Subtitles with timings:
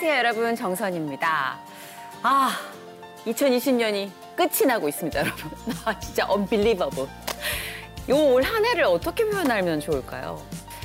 [0.00, 0.54] 안녕하세요, 여러분.
[0.54, 1.58] 정선입니다.
[2.22, 2.56] 아,
[3.26, 5.50] 2020년이 끝이 나고 있습니다, 여러분.
[5.84, 7.10] 아, 진짜 unbelievable.
[8.08, 10.40] 요올 한 해를 어떻게 표현하면 좋을까요?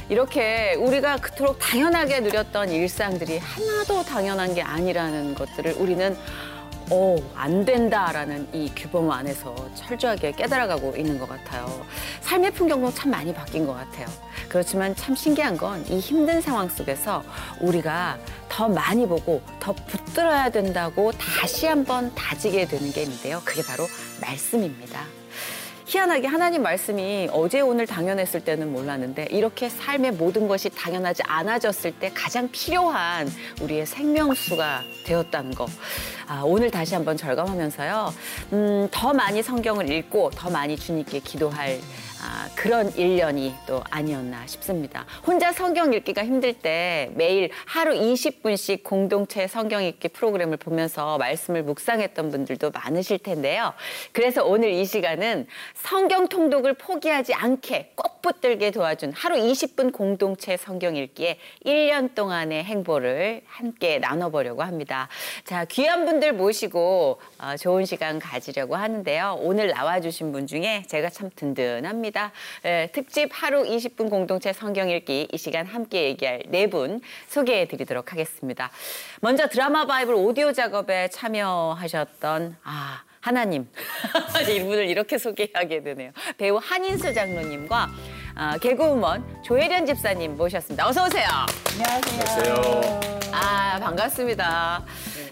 [0.10, 6.18] 이렇게 우리가 그토록 당연하게 누렸던 일상들이 하나도 당연한 게 아니라는 것들을 우리는
[6.90, 11.86] 어, 안 된다라는 이 규범 안에서 철저하게 깨달아가고 있는 것 같아요.
[12.22, 14.08] 삶의 풍경도 참 많이 바뀐 것 같아요.
[14.50, 17.24] 그렇지만 참 신기한 건 이 힘든 상황 속에서
[17.60, 18.18] 우리가
[18.50, 23.42] 더 많이 보고 더 붙들어야 된다고 다시 한번 다지게 되는 게 있는데요.
[23.44, 23.86] 그게 바로
[24.22, 25.23] 말씀입니다.
[25.86, 32.12] 희한하게 하나님 말씀이 어제 오늘 당연했을 때는 몰랐는데 이렇게 삶의 모든 것이 당연하지 않아졌을 때
[32.14, 33.30] 가장 필요한
[33.62, 35.68] 우리의 생명수가 되었다는 거.
[36.28, 38.14] 아, 오늘 다시 한번 절감하면서요.
[38.54, 41.80] 음, 더 많이 성경을 읽고 더 많이 주님께 기도할
[42.26, 45.06] 아, 그런 일년이또 아니었나 싶습니다.
[45.28, 52.32] 혼자 성경 읽기가 힘들 때 매일 하루 20분씩 공동체 성경 읽기 프로그램을 보면서 말씀을 묵상했던
[52.32, 53.74] 분들도 많으실 텐데요.
[54.14, 60.96] 그래서 오늘 이 시간은 성경 통독을 포기하지 않게 꼭 붙들게 도와준 하루 20분 공동체 성경
[60.96, 65.10] 읽기에 1년 동안의 행보를 함께 나눠보려고 합니다.
[65.44, 69.40] 자, 귀한 분들 모시고 어, 좋은 시간 가지려고 하는데요.
[69.42, 72.13] 오늘 나와주신 분 중에 제가 참 든든합니다.
[72.14, 72.32] 있습니다.
[72.66, 78.14] 예, 특집 하루 20분 공동체 성경 읽기 이 시간 함께 얘기할 네 분 소개해 드리도록
[78.14, 78.72] 하겠습니다.
[79.20, 83.68] 먼저 드라마 바이블 오디오 작업에 참여하셨던 아 하나님
[84.50, 86.12] 이분을 이렇게 소개하게 되네요.
[86.38, 87.90] 배우 한인수 장로님과
[88.36, 90.88] 어, 개그우먼 조혜련 집사님 모셨습니다.
[90.88, 91.28] 어서 오세요.
[91.74, 92.56] 안녕하세요.
[92.56, 93.00] 안녕하세요.
[93.34, 94.86] 아 반갑습니다.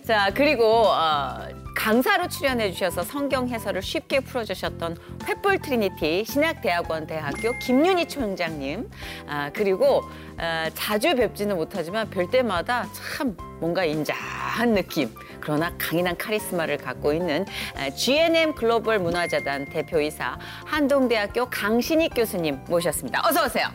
[0.05, 1.47] 자 그리고 어,
[1.81, 8.87] 강사로 출연해 주셔서 성경 해설을 쉽게 풀어주셨던 횃불 트리니티 신학대학원 대학교 김윤희 총장님
[9.27, 10.03] 아, 그리고
[10.37, 17.47] 어, 자주 뵙지는 못하지만 뵐 때마다 참 뭔가 인자한 느낌 그러나 강인한 카리스마를 갖고 있는
[17.95, 23.27] GNM 글로벌 문화재단 대표이사 한동대학교 강신익 교수님 모셨습니다.
[23.27, 23.65] 어서 오세요.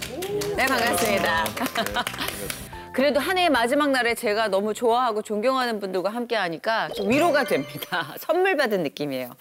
[0.56, 1.44] 네 반갑습니다.
[2.96, 8.14] 그래도 한 해의 마지막 날에 제가 너무 좋아하고 존경하는 분들과 함께 하니까 좀 위로가 됩니다.
[8.16, 9.36] 선물 받은 느낌이에요.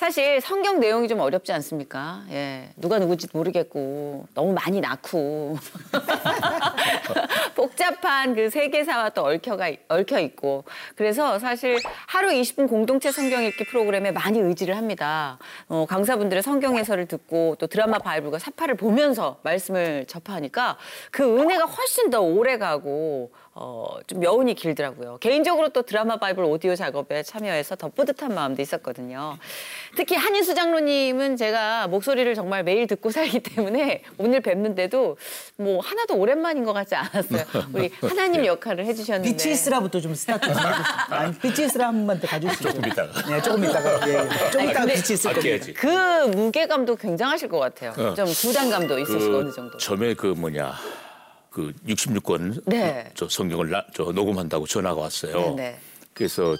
[0.00, 2.22] 사실 성경 내용이 좀 어렵지 않습니까?
[2.30, 2.70] 예.
[2.76, 5.58] 누가 누구인지 모르겠고, 너무 많이 낳고.
[7.54, 10.64] 복잡한 그 세계사와 또 얽혀가, 얽혀 있고.
[10.96, 15.38] 그래서 사실 하루 20분 공동체 성경 읽기 프로그램에 많이 의지를 합니다.
[15.68, 20.78] 어, 강사분들의 성경 해설을 듣고 또 드라마 바이블과 사파를 보면서 말씀을 접하니까
[21.10, 25.18] 그 은혜가 훨씬 더 오래 가고 어, 좀 여운이 길더라고요.
[25.20, 29.36] 개인적으로 또 드라마 바이블 오디오 작업에 참여해서 더 뿌듯한 마음도 있었거든요.
[29.96, 35.18] 특히 한인수 장로님은 제가 목소리를 정말 매일 듣고 살기 때문에 오늘 뵙는데도
[35.56, 37.44] 뭐 하나도 오랜만인 것 같지 않았어요.
[37.74, 39.30] 우리 하나님 역할을 해주셨는데.
[39.30, 40.72] 빛이 있으라부터 좀 스타트 좀 해주세요.
[41.10, 42.72] 아니, 빛이 있으라 한 번만 더 가주시죠.
[42.72, 43.22] 조금 이따가.
[43.30, 44.08] 네, 조금 이따가.
[44.08, 44.28] 예, 예.
[44.50, 45.66] 조금 이따가 근데- 빛이 있을 겁니다.
[45.76, 47.90] 그 무게감도 굉장하실 것 같아요.
[47.98, 48.14] 어.
[48.14, 49.76] 좀 부담감도 있으시고 어느 정도.
[49.76, 50.72] 처음에 그 뭐냐
[51.50, 53.10] 그 66권 네.
[53.14, 55.54] 저 성경을 나, 저 녹음한다고 전화가 왔어요.
[55.56, 55.80] 네, 네.
[56.14, 56.56] 그래서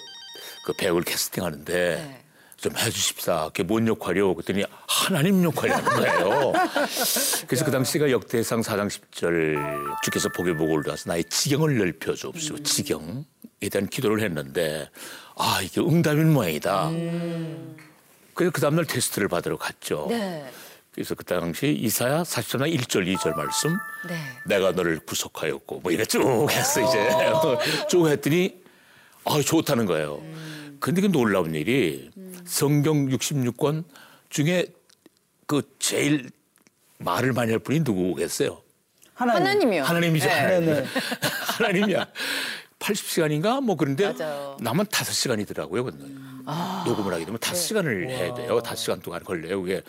[0.65, 2.25] 그 배우를 캐스팅하는데 네.
[2.56, 3.47] 좀 해주십사.
[3.47, 4.35] 그게 뭔 역할이요?
[4.35, 6.53] 그랬더니 하나님 역할이라는 거예요.
[7.47, 12.65] 그래서 그 당시가 역대상 4장 10절 주께서 복의 복을 가서 나의 지경을 넓혀 주옵시고 음.
[12.65, 14.91] 지경에 대한 기도를 했는데
[15.37, 16.91] 아 이게 응답인 모양이다.
[18.35, 20.06] 그래서 그 다음날 테스트를 받으러 갔죠.
[20.11, 20.44] 네.
[20.93, 23.71] 그래서 그 당시 이사야 43장 1절 2절 말씀
[24.09, 24.17] 네.
[24.47, 27.09] 내가 너를 구속하였고 뭐 이래 쭉 했어 이제
[27.89, 28.61] 쭉 했더니
[29.25, 30.23] 아 좋다는 거예요.
[30.81, 32.11] 근데 그 놀라운 일이
[32.45, 33.85] 성경 66권
[34.31, 34.67] 중에
[35.47, 36.31] 그 제일
[36.99, 38.63] 말을 많이 할 분이 누구겠어요?
[39.15, 39.43] 하나님.
[39.47, 39.83] 하나님이요.
[39.85, 40.27] 하나님이죠.
[40.27, 40.35] 네.
[40.35, 40.67] 하나님.
[40.67, 40.87] 네, 네.
[41.59, 42.07] 하나님이야.
[42.79, 44.57] 80시간인가 뭐 그런데 맞아요.
[44.61, 45.85] 남은 5시간이더라고요.
[45.85, 46.05] 근데
[46.87, 48.59] 녹음을 하게 되면 5시간을 해야 돼요.
[48.63, 49.61] 5시간 동안 걸려요.
[49.61, 49.83] 그게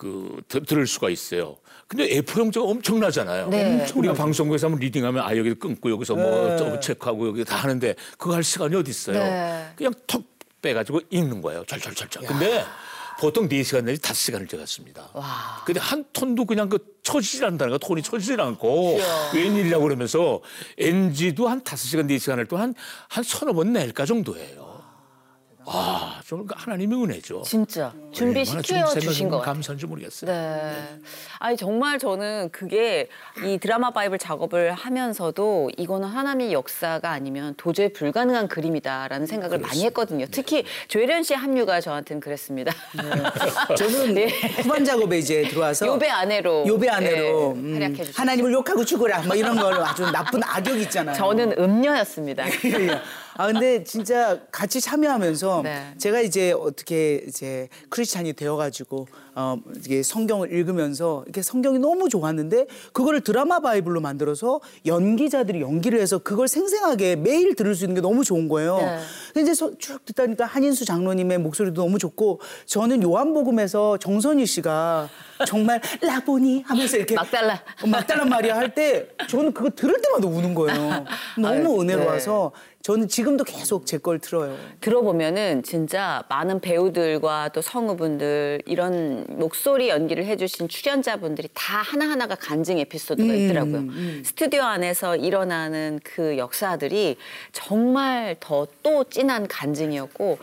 [0.00, 1.58] 그 들- 들을 수가 있어요.
[1.86, 3.48] 근데 A4 용지가 엄청나잖아요.
[3.50, 3.86] 네.
[3.94, 6.80] 우리가 방송국에서 한번 리딩하면 아 여기 끊고 여기서 뭐 네.
[6.80, 9.18] 체크하고 여기 다 하는데 그거 할 시간이 어디 있어요.
[9.18, 9.66] 네.
[9.76, 10.22] 그냥 턱
[10.62, 11.64] 빼가지고 읽는 거예요.
[11.66, 12.22] 절절절절.
[12.24, 12.64] 근데
[13.20, 15.10] 보통 4시간 내지 5시간을 적었습니다.
[15.12, 15.62] 와.
[15.66, 18.98] 근데 한 톤도 그냥 그 쳐지질 않는다는 거 톤이 쳐지질 않고
[19.34, 20.40] 웬일이냐고 그러면서
[20.78, 22.74] NG도 한 5시간, 4시간 할 동안 한,
[23.08, 24.69] 한 서너 번 낼까 정도예요.
[25.66, 27.42] 아, 저는 그 하나님의 은혜죠.
[27.42, 29.54] 진짜 얼마나 준비시켜 주신 것 같아요.
[29.54, 30.30] 감사한지 모르겠어요.
[30.30, 30.98] 네.
[31.38, 33.08] 아니 정말 저는 그게
[33.44, 40.26] 이 드라마 바이블 작업을 하면서도 이거는 하나님의 역사가 아니면 도저히 불가능한 그림이다라는 생각을 많이 했거든요.
[40.30, 42.72] 특히 조혜련 씨의 합류가 저한테는 그랬습니다.
[43.76, 44.28] 저는 네.
[44.62, 48.10] 후반 작업에 이제 들어와서 요배 아내로 요배 아내로 네, 음.
[48.14, 51.14] 하나님을 욕하고 죽어라 뭐 이런 걸 아주 나쁜 악역 있잖아요.
[51.16, 52.44] 저는 음녀였습니다.
[53.36, 55.94] 아 근데 진짜 같이 참여하면서 네.
[55.98, 63.20] 제가 이제 어떻게 이제 크리스찬이 되어가지고 어 이게 성경을 읽으면서 이렇게 성경이 너무 좋았는데 그거를
[63.20, 68.48] 드라마 바이블로 만들어서 연기자들이 연기를 해서 그걸 생생하게 매일 들을 수 있는 게 너무 좋은
[68.48, 68.76] 거예요.
[68.78, 68.98] 네.
[69.32, 75.08] 근데 이제 서- 쭉 듣다 보니까 한인수 장로님의 목소리도 너무 좋고 저는 요한복음에서 정선희 씨가
[75.46, 77.62] 정말 라보니 하면서 이렇게 막달라.
[77.82, 81.04] 어, 막달란 말이야 할 때 저는 그거 들을 때마다 우는 거예요.
[81.38, 82.52] 너무 아유, 은혜로워서
[82.82, 84.56] 저는 지금도 계속 제 걸 들어요.
[84.80, 93.32] 들어보면은 진짜 많은 배우들과 또 성우분들 이런 목소리 연기를 해주신 출연자분들이 다 하나하나가 간증 에피소드가
[93.34, 93.84] 있더라고요.
[94.24, 97.16] 스튜디오 안에서 일어나는 그 역사들이
[97.52, 100.38] 정말 더 또 진한 간증이었고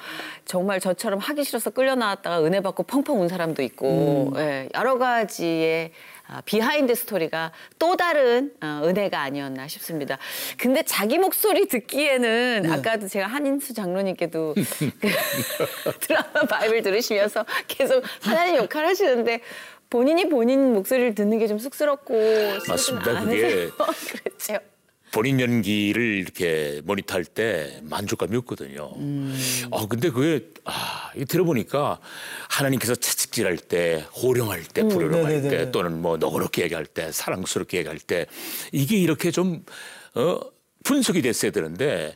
[0.46, 5.92] 정말 저처럼 하기 싫어서 끌려 나왔다가 은혜 받고 펑펑 운 사람도 있고 예, 여러 가지의
[6.17, 10.18] 아, behind story가 또 다른 어, 은혜가 아니었나 싶습니다.
[10.58, 14.62] 근데 자기 목소리 듣기에는 아까도 제가 한인수 장로님께도 그
[16.02, 19.42] 드라마 바이블 들으시면서 계속 하나님 역할 하시는데
[19.90, 22.14] 본인이 본인 목소리를 듣는 게 좀 쑥스럽고
[22.68, 23.22] 맞습니다.
[23.24, 23.70] 그게
[24.12, 24.60] 그렇죠.
[25.12, 28.92] 본인 연기를 이렇게 모니터할 때 만족감이 없거든요.
[29.72, 32.00] 아 근데 그게 아 들어보니까
[32.50, 35.72] 하나님께서 채찍질할 때, 호령할 때, 부르릉할 때, 네네네.
[35.72, 38.26] 또는 뭐 너그럽게 얘기할 때, 사랑스럽게 얘기할 때
[38.72, 39.64] 이게 이렇게 좀
[40.16, 40.40] 어,
[40.84, 42.16] 분석이 됐어야 되는데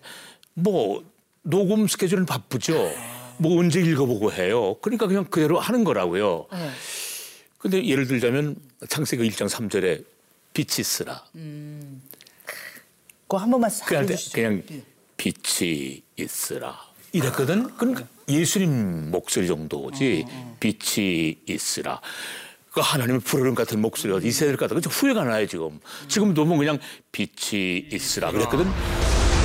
[0.54, 1.04] 뭐
[1.44, 2.92] 녹음 스케줄은 바쁘죠.
[3.38, 4.76] 뭐 언제 읽어보고 해요.
[4.82, 6.48] 그러니까 그냥 그대로 하는 거라고요.
[6.52, 6.70] 네.
[7.58, 8.56] 근데 예를 들자면
[8.88, 10.04] 창세기 1장 3절에
[10.54, 11.24] 빛이 쓰라.
[13.32, 14.34] 그거 한 번만 싹 그냥, 해주시죠.
[14.34, 14.62] 그냥
[15.16, 16.78] 빛이 있으라.
[17.14, 17.78] 이랬거든.
[17.78, 20.26] 그러니까 예수님 목소리 정도지
[20.60, 22.02] 빛이 있으라.
[22.74, 25.80] 그 하나님의 푸르름 같은 목소리가 이 세대를 갖다가 후회가 나요 지금.
[26.10, 26.78] 지금 너무 그냥
[27.14, 28.66] 빛이 있으라 그랬거든.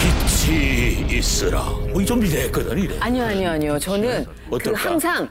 [0.03, 1.63] 빛이 있으라.
[1.93, 2.99] 뭐좀 이랬거든 이래.
[2.99, 3.79] 아니요, 아니요, 아니요.
[3.79, 4.81] 저는 그 어떨까?
[4.81, 5.29] 항상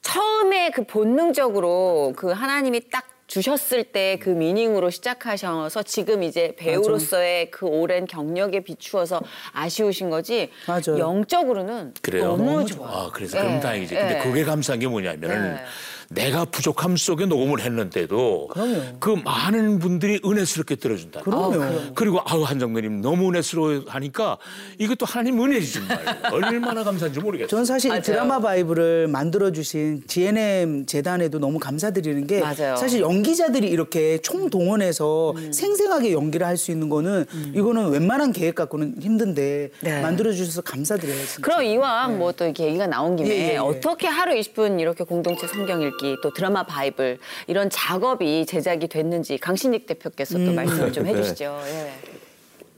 [0.00, 7.64] 처음에 그 본능적으로 그 하나님이 딱 주셨을 때 그 미닝으로 시작하셔서 지금 이제 배우로서의 그
[7.66, 9.20] 오랜 경력에 비추어서
[9.52, 10.98] 아쉬우신 거지 맞아요.
[10.98, 12.36] 영적으로는 그래요.
[12.36, 12.90] 너무 좋아요.
[12.92, 13.94] 아, 그래서 예, 그럼 다행이지.
[13.94, 14.22] 근데 예.
[14.22, 15.64] 그게 감사한 게 뭐냐면은 예.
[16.12, 18.80] 내가 부족함 속에 녹음을 했는데도 그럼요.
[18.98, 21.20] 그 많은 분들이 은혜스럽게 들어준다.
[21.20, 21.94] 그럼요.
[21.94, 24.36] 그리고 아우 한정근님 너무 은혜스러워 하니까
[24.78, 26.00] 이것도 하나님 은혜지 정말.
[26.32, 27.48] 얼마나 감사한지 모르겠어요.
[27.48, 28.02] 전 사실 이 맞아요.
[28.02, 32.74] 드라마 바이블을 만들어 주신 GNM 재단에도 너무 감사드리는 게 맞아요.
[32.76, 35.52] 사실 연기자들이 이렇게 총동원해서 음.
[35.52, 37.24] 생생하게 연기를 할 수 있는 거는
[37.54, 40.02] 이거는 웬만한 계획 갖고는 힘든데 네.
[40.02, 41.16] 만들어 주셔서 감사드려요.
[41.24, 41.40] 진짜.
[41.40, 43.56] 그럼 이왕 뭐또 이렇게 얘기가 나온 김에 예, 예, 예.
[43.56, 49.86] 어떻게 하루 20분 이렇게 공동체 성경 읽기 또 드라마 바이블 이런 작업이 제작이 됐는지 강신익
[49.86, 50.46] 대표께서 음.
[50.46, 51.10] 또 말씀을 좀 네.
[51.10, 51.60] 해주시죠.
[51.66, 51.92] 예.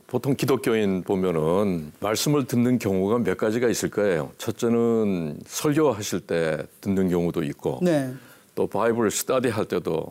[0.06, 4.30] 보통 기독교인 보면은 말씀을 듣는 경우가 몇 가지가 있을 거예요.
[4.36, 8.12] 첫째는 설교하실 때 듣는 경우도 있고 네.
[8.54, 10.06] 또 바이블 스터디 할 때도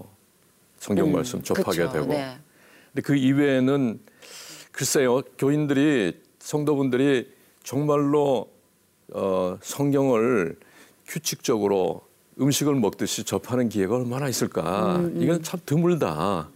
[0.79, 2.35] 성경 말씀 접하게 음, 그쵸, 되고 네.
[2.91, 3.99] 근데 그 이외에는
[4.71, 7.31] 글쎄요 교인들이 성도분들이
[7.63, 8.49] 정말로
[9.13, 10.57] 어, 성경을
[11.05, 12.01] 규칙적으로
[12.41, 14.95] 음식을 먹듯이 접하는 기회가 얼마나 있을까?
[14.97, 16.49] 음, 이건 참 드물다.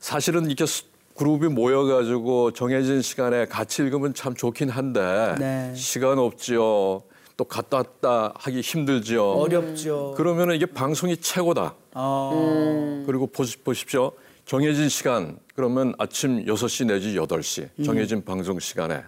[0.00, 0.84] 사실은 이렇게 수-
[1.16, 5.72] 그룹이 모여가지고 정해진 시간에 같이 읽으면 참 좋긴 한데 네.
[5.74, 7.02] 시간 없지요.
[7.36, 9.24] 또 갔다 왔다 하기 힘들지요.
[9.24, 10.14] 어렵죠.
[10.16, 11.74] 그러면은 이게 방송이 최고다.
[11.94, 13.02] 어.
[13.06, 14.12] 그리고 보시, 보십시오.
[14.44, 19.02] 정해진 시간 그러면 아침 6시 내지 8시 정해진 방송 시간에.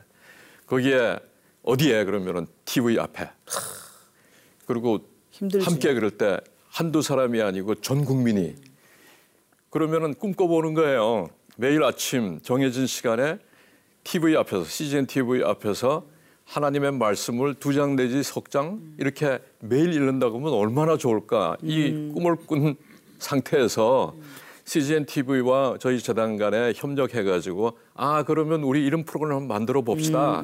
[0.66, 1.18] 거기에
[1.62, 2.04] 어디에?
[2.04, 3.30] 그러면은 TV 앞에.
[4.66, 5.00] 그리고
[5.40, 5.64] 힘들지.
[5.64, 8.54] 함께 그럴 때 한두 사람이 아니고 전 국민이
[9.70, 11.28] 그러면은 꿈꿔보는 거예요.
[11.56, 13.38] 매일 아침 정해진 시간에
[14.04, 16.04] TV 앞에서 CGN TV 앞에서
[16.46, 21.56] 하나님의 말씀을 두 장 내지 석 장 이렇게 매일 읽는다고 하면 얼마나 좋을까.
[21.62, 22.76] 이 꿈을 꾼
[23.18, 24.14] 상태에서
[24.64, 30.42] CGN TV와 저희 재단 간에 협력해가지고 아 그러면 우리 이런 프로그램 한번 만들어 봅시다.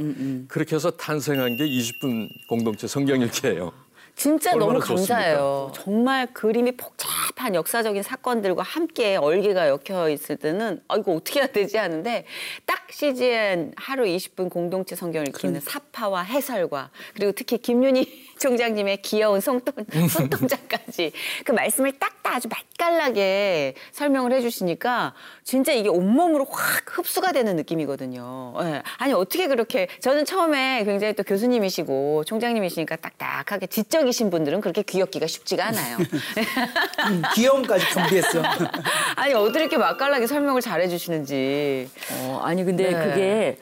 [0.49, 3.73] 그렇게 해서 탄생한 게 20분 공동체 성경 읽기예요.
[4.17, 5.15] 진짜 너무 얼마나 좋습니까?
[5.15, 5.73] 감사해요.
[5.75, 11.77] 정말 그림이 복잡한 역사적인 사건들과 함께 얼개가 엮여 있을 때는 아 이거 어떻게 해야 되지
[11.77, 12.25] 하는데
[12.65, 19.75] 딱 CGN 하루 20분 공동체 성경 읽기는 사파와 해설과 그리고 특히 김윤희 총장님의 귀여운 손동,
[20.09, 21.13] 손동작까지
[21.45, 28.55] 그 말씀을 딱딱 아주 맛깔나게 설명을 해주시니까 진짜 이게 온몸으로 확 흡수가 되는 느낌이거든요.
[28.63, 28.83] 예.
[28.99, 35.27] 아니 어떻게 그렇게 저는 처음에 굉장히 또 교수님이시고 총장님이시니까 딱딱하게 지적 이신 분들은 그렇게 귀엽기가
[35.27, 35.99] 쉽지가 않아요.
[35.99, 38.43] 음, 귀여움까지 준비했어.
[39.17, 41.89] 아니 어떻게 이렇게 맛깔나게 설명을 잘해주시는지.
[42.13, 43.05] 어, 아니 근데 네.
[43.09, 43.59] 그게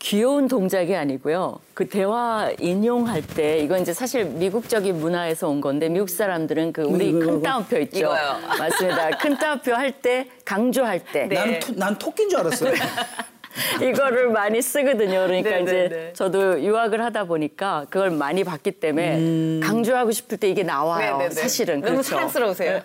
[0.00, 1.58] 귀여운 동작이 아니고요.
[1.74, 7.08] 그 대화 인용할 때 이건 이제 사실 미국적인 문화에서 온 건데 미국 사람들은 그 우리
[7.08, 7.42] 이거, 이거, 큰.
[7.42, 7.98] 따옴표 있죠.
[7.98, 8.38] 이거요.
[8.58, 9.10] 맞습니다.
[9.18, 11.34] 큰 따옴표 할 때 강조할 때 네.
[11.34, 12.72] 나는 토, 난 토끼인 줄 알았어요.
[13.82, 15.26] 이거를 많이 쓰거든요.
[15.26, 16.12] 그러니까 네, 이제 네, 네.
[16.14, 21.18] 저도 유학을 하다 보니까 그걸 많이 봤기 때문에 강조하고 싶을 때 이게 나와요.
[21.18, 21.34] 네, 네, 네.
[21.42, 22.10] 사실은 너무 그렇죠.
[22.10, 22.80] 사랑스러우세요.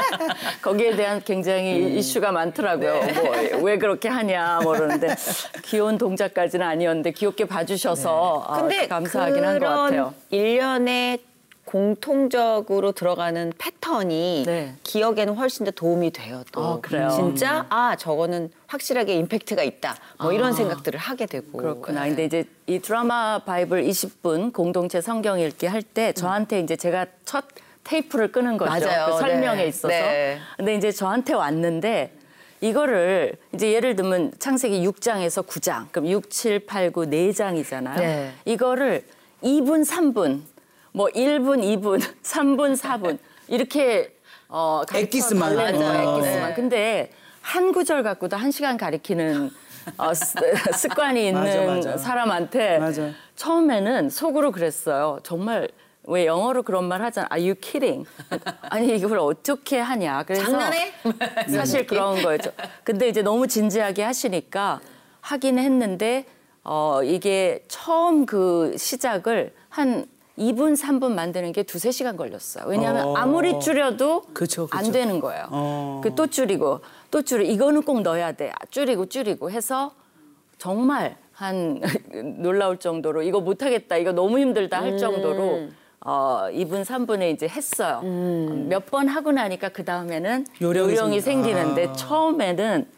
[0.62, 3.00] 거기에 대한 굉장히 이슈가 많더라고요.
[3.58, 5.14] 뭐왜 그렇게 하냐 뭐 그러는데
[5.64, 10.14] 귀여운 동작까지는 아니었는데 귀엽게 봐주셔서 아, 근데 감사하긴 한 것 같아요.
[10.30, 11.18] 일련의
[11.72, 14.74] 공통적으로 들어가는 패턴이 네.
[14.82, 16.42] 기억에는 훨씬 더 도움이 돼요.
[16.52, 17.08] 또 아, 그래요?
[17.08, 19.96] 진짜 아 저거는 확실하게 임팩트가 있다.
[20.20, 22.02] 뭐 이런 생각들을 하게 되고 그렇구나.
[22.02, 22.08] 네.
[22.10, 27.44] 근데 이제 이 드라마 바이블 20분 공동체 성경 읽기 할 때 저한테 이제 제가 첫
[27.84, 28.86] 테이프를 끄는 거죠.
[28.86, 29.14] 맞아요.
[29.14, 29.68] 그 설명에 네.
[29.68, 29.88] 있어서.
[29.88, 30.38] 네.
[30.58, 32.12] 근데 이제 저한테 왔는데
[32.60, 37.96] 이거를 이제 예를 들면 창세기 6장에서 9장, 그럼 6, 7, 8, 9, 4장이잖아요.
[37.96, 38.32] 네.
[38.44, 39.04] 이거를
[39.42, 40.42] 2분, 3분,
[40.92, 43.18] 뭐 1분, 2분, 3분, 4분
[43.48, 44.14] 이렇게
[44.48, 44.82] 어
[45.54, 46.18] 거예요, 맞아요.
[46.18, 46.48] 엑기스만.
[46.48, 46.54] 네.
[46.54, 49.50] 근데 한 구절 갖고도 한 시간 가리키는
[49.96, 50.38] 어, 습-
[50.76, 51.96] 습관이 있는 맞아, 맞아.
[51.96, 53.10] 사람한테 맞아.
[53.36, 55.18] 처음에는 속으로 그랬어요.
[55.22, 55.68] 정말
[56.04, 57.28] 왜 영어로 그런 말 하잖아.
[57.32, 58.06] Are you kidding?
[58.68, 60.24] 아니 이걸 어떻게 하냐.
[60.24, 60.92] 그래서 장난해?
[61.48, 62.50] 사실 그런 거였죠.
[62.84, 64.80] 근데 이제 너무 진지하게 하시니까
[65.20, 66.26] 하긴 했는데
[66.64, 70.06] 어 이게 처음 그 시작을 한
[70.38, 72.64] 2분, 3분 만드는 게 두세 시간 걸렸어요.
[72.66, 73.14] 왜냐하면 어.
[73.16, 74.76] 아무리 줄여도 그쵸, 그쵸.
[74.78, 75.46] 안 되는 거예요.
[75.50, 76.00] 어.
[76.02, 78.52] 그또 줄이고 또 줄이고 이거는 꼭 넣어야 돼.
[78.70, 79.92] 줄이고 줄이고 해서
[80.58, 81.80] 정말 한
[82.40, 83.96] 놀라울 정도로 이거 못하겠다.
[83.98, 85.68] 이거 너무 힘들다 할 정도로
[86.04, 88.00] 어, 2분, 3분에 이제 했어요.
[88.02, 91.92] 몇번 하고 나니까 그 다음에는 요령이 요령이, 생기- 생기는데 아.
[91.92, 92.88] 처음에는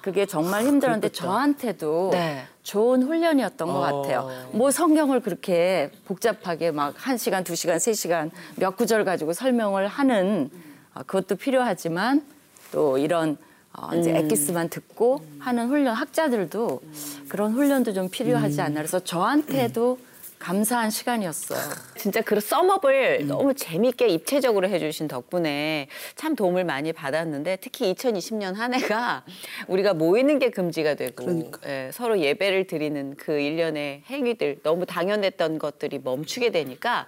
[0.00, 2.44] 그게 정말 힘들었는데 저한테도 네.
[2.64, 3.80] 좋은 훈련이었던 것 어.
[4.02, 4.30] 같아요.
[4.52, 10.50] 뭐 성경을 그렇게 복잡하게 막 한시간두시간세시간 몇 구절 가지고 설명을 하는
[10.94, 12.24] 아, 그것도 필요하지만
[12.72, 13.36] 또 이런
[13.76, 14.16] 어, 이제 음.
[14.16, 16.80] 엑기스만 듣고 하는 훈련 학자들도
[17.28, 18.64] 그런 훈련도 좀 필요하지 음.
[18.64, 19.98] 않나 그래서 저한테도
[20.44, 21.58] 감사한 시간이었어요.
[21.96, 28.74] 진짜 그 썸업을 너무 재밌게 입체적으로 해주신 덕분에 참 도움을 많이 받았는데 특히 2020년 한
[28.74, 29.24] 해가
[29.68, 35.98] 우리가 모이는 게 금지가 되고 예, 서로 예배를 드리는 그 일련의 행위들 너무 당연했던 것들이
[36.04, 37.06] 멈추게 되니까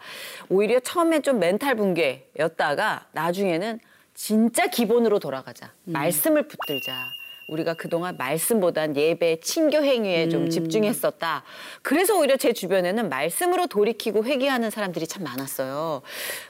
[0.48, 3.80] 오히려 처음에 좀 멘탈 붕괴였다가 나중에는
[4.14, 5.72] 진짜 기본으로 돌아가자.
[5.84, 7.15] 말씀을 붙들자.
[7.46, 11.44] 우리가 그동안 말씀보단 예배, 친교 행위에 좀 집중했었다.
[11.82, 16.02] 그래서 오히려 제 주변에는 말씀으로 돌이키고 회개하는 사람들이 참 많았어요.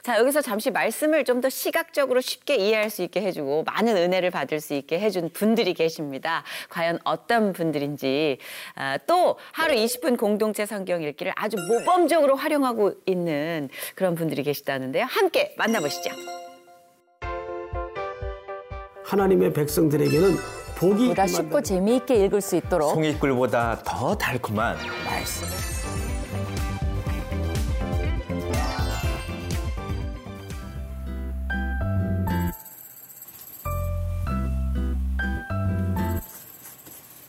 [0.03, 4.59] 자, 여기서 잠시 말씀을 좀 더 시각적으로 쉽게 이해할 수 있게 해주고 많은 은혜를 받을
[4.59, 6.43] 수 있게 해준 분들이 계십니다.
[6.69, 8.39] 과연 어떤 분들인지.
[8.73, 15.05] 아, 또 하루 20분 공동체 성경 읽기를 아주 모범적으로 활용하고 있는 그런 분들이 계시다는데요.
[15.07, 16.09] 함께 만나보시죠.
[19.03, 25.47] 하나님의 백성들에게는 복이 보다 쉽고 재미있게 읽을 수 있도록 송이꿀보다 더 달콤한 말씀.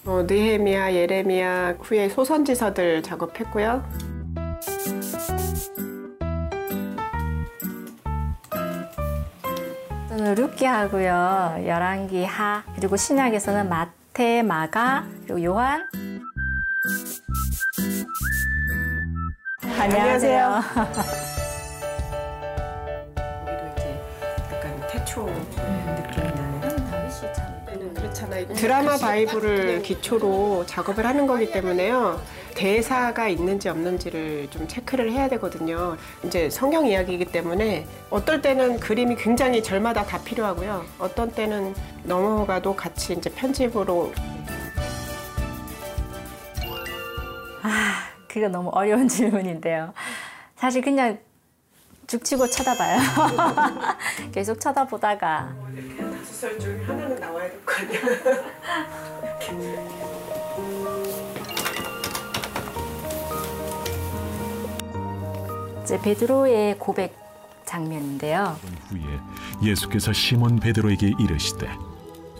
[0.04, 3.82] 어, 느헤미야, 예레미야 후에 소선지서들 작업했고요.
[10.38, 11.64] 저는 룻기 하고요.
[11.66, 15.88] 열왕기 하 그리고 신약에서는 마태, 마가 그리고 요한.
[19.80, 20.62] 안녕하세요.
[23.46, 24.00] 거기도 이제
[24.52, 26.58] 약간 태초 느낌이 나는.
[27.94, 28.46] 그렇잖아요.
[28.54, 32.20] 드라마 바이블을 기초로 작업을 하는 거기 때문에요.
[32.58, 35.96] 대사가 있는지 없는지를 좀 체크를 해야 되거든요.
[36.24, 40.84] 이제 성경 이야기이기 때문에 어떨 때는 그림이 굉장히 절마다 다 필요하고요.
[40.98, 41.72] 어떤 때는
[42.02, 44.12] 넘어가도 같이 이제 편집으로
[47.62, 49.94] 아, 그거 너무 어려운 질문인데요.
[50.56, 51.16] 사실 그냥
[52.08, 52.98] 죽치고 쳐다봐요.
[54.34, 55.54] 계속 쳐다보다가
[55.96, 58.00] 다섯 살 중에 하나는 나와야 될 거 아니야.
[65.88, 67.16] 이제 베드로의 고백
[67.64, 68.58] 장면인데요.
[68.90, 71.66] 후에 예수께서 시몬 베드로에게 이르시되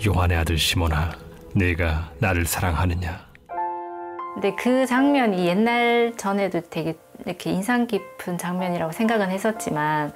[0.07, 1.13] 요한의 아들 시몬아,
[1.55, 3.27] 네가 나를 사랑하느냐?
[4.35, 10.13] 근데 그 장면이 옛날 전에도 되게 이렇게 인상 깊은 장면이라고 생각은 했었지만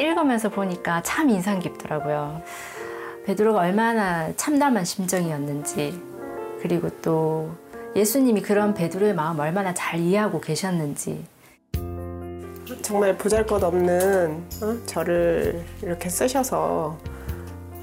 [0.00, 2.42] 읽으면서 보니까 참 인상 깊더라고요.
[3.26, 6.02] 베드로가 얼마나 참담한 심정이었는지
[6.60, 7.54] 그리고 또
[7.94, 11.24] 예수님이 그런 베드로의 마음 얼마나 잘 이해하고 계셨는지
[12.90, 14.76] 정말 보잘것없는 어?
[14.84, 16.98] 저를 이렇게 쓰셔서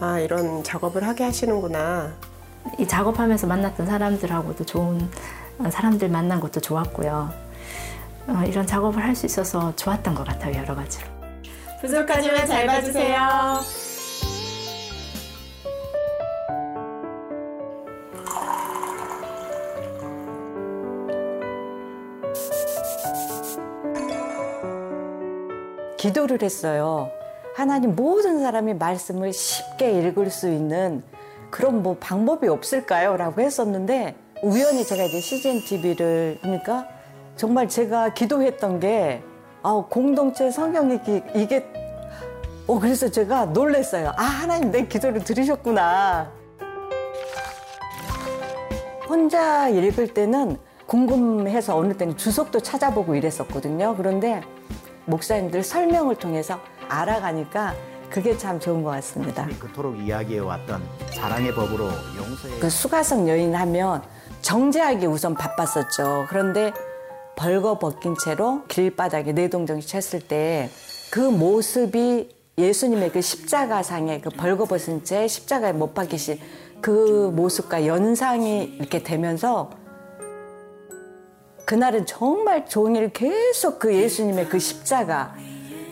[0.01, 2.11] 아 이런 작업을 하게 하시는구나.
[2.77, 5.09] 이 작업하면서 만났던 사람들하고도 좋은
[5.69, 7.31] 사람들 만난 것도 좋았고요.
[8.27, 11.07] 어, 이런 작업을 할 수 있어서 좋았던 것 같아요 여러 가지로.
[11.79, 13.17] 부족하지만 잘 봐주세요.
[26.07, 27.11] 기도를 했어요.
[27.53, 31.03] 하나님 모든 사람이 말씀을 쉽게 읽을 수 있는
[31.49, 33.17] 그런 뭐 방법이 없을까요?
[33.17, 36.87] 라고 했었는데 우연히 제가 이제 CGN TV를 보니까
[37.35, 39.21] 정말 제가 기도했던 게
[39.63, 41.65] 아, 공동체 성경 읽기 이게
[42.67, 44.13] 어 그래서 제가 놀랬어요.
[44.15, 46.31] 아 하나님 내 기도를 들으셨구나.
[49.09, 53.95] 혼자 읽을 때는 궁금해서 어느 때는 주석도 찾아보고 이랬었거든요.
[53.97, 54.41] 그런데
[55.07, 57.75] 목사님들 설명을 통해서 알아가니까
[58.09, 59.47] 그게 참 좋은 것 같습니다.
[59.59, 60.81] 그토록 이야기해 왔던
[61.13, 64.03] 사랑의 법으로 용서의 그 수가성 여인 하면
[64.41, 66.27] 정제하기 우선 바빴었죠.
[66.29, 66.71] 그런데
[67.35, 70.69] 벌거벗긴 채로 길바닥에 내동정시 쳤을 때
[71.09, 76.39] 그 모습이 예수님의 그 십자가상에 그 벌거벗은 채 십자가에 못 박히신
[76.81, 79.71] 그 모습과 연상이 이렇게 되면서
[81.67, 85.35] 그날은 정말 종일 계속 그 예수님의 그 십자가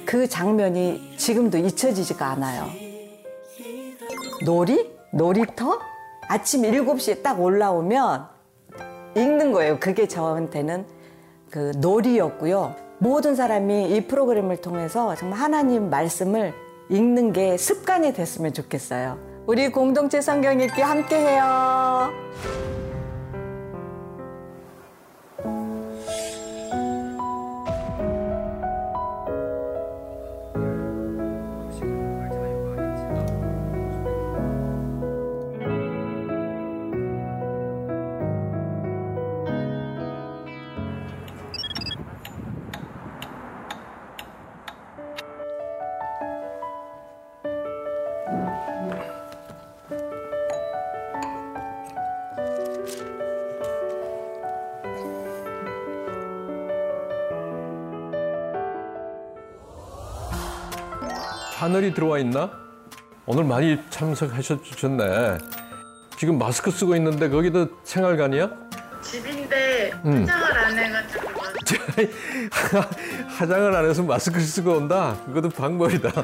[0.05, 2.69] 그 장면이 지금도 잊혀지지가 않아요.
[4.45, 4.89] 놀이?
[5.11, 5.77] 놀이터?
[6.29, 8.25] 아침 7시에 딱 올라오면
[9.17, 9.77] 읽는 거예요.
[9.81, 10.85] 그게 저한테는
[11.51, 12.73] 그 놀이였고요.
[12.99, 16.53] 모든 사람이 이 프로그램을 통해서 정말 하나님 말씀을
[16.89, 19.17] 읽는 게 습관이 됐으면 좋겠어요.
[19.45, 22.13] 우리 공동체 성경 읽기 함께 해요.
[61.65, 62.51] 하늘이 들어와 있나?
[63.25, 65.39] 오늘 많이 참석하셨네.
[66.15, 68.51] 지금 마스크 쓰고 있는데 거기도 생활관이야?
[69.01, 70.27] 집인데 음.
[70.27, 71.27] 화장을 안 해가지고
[73.29, 75.19] 화장을 안 해서 마스크 쓰고 온다?
[75.25, 76.11] 그것도 방법이다.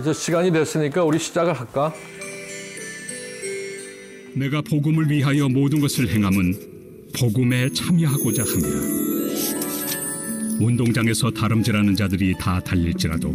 [0.00, 1.94] 이제 시간이 됐으니까 우리 시작을 할까?
[4.34, 9.01] 내가 복음을 위하여 모든 것을 행함은 복음에 참여하고자 함이라.
[10.62, 13.28] 운동장에서 다름질하는 자들이 다 달릴지라도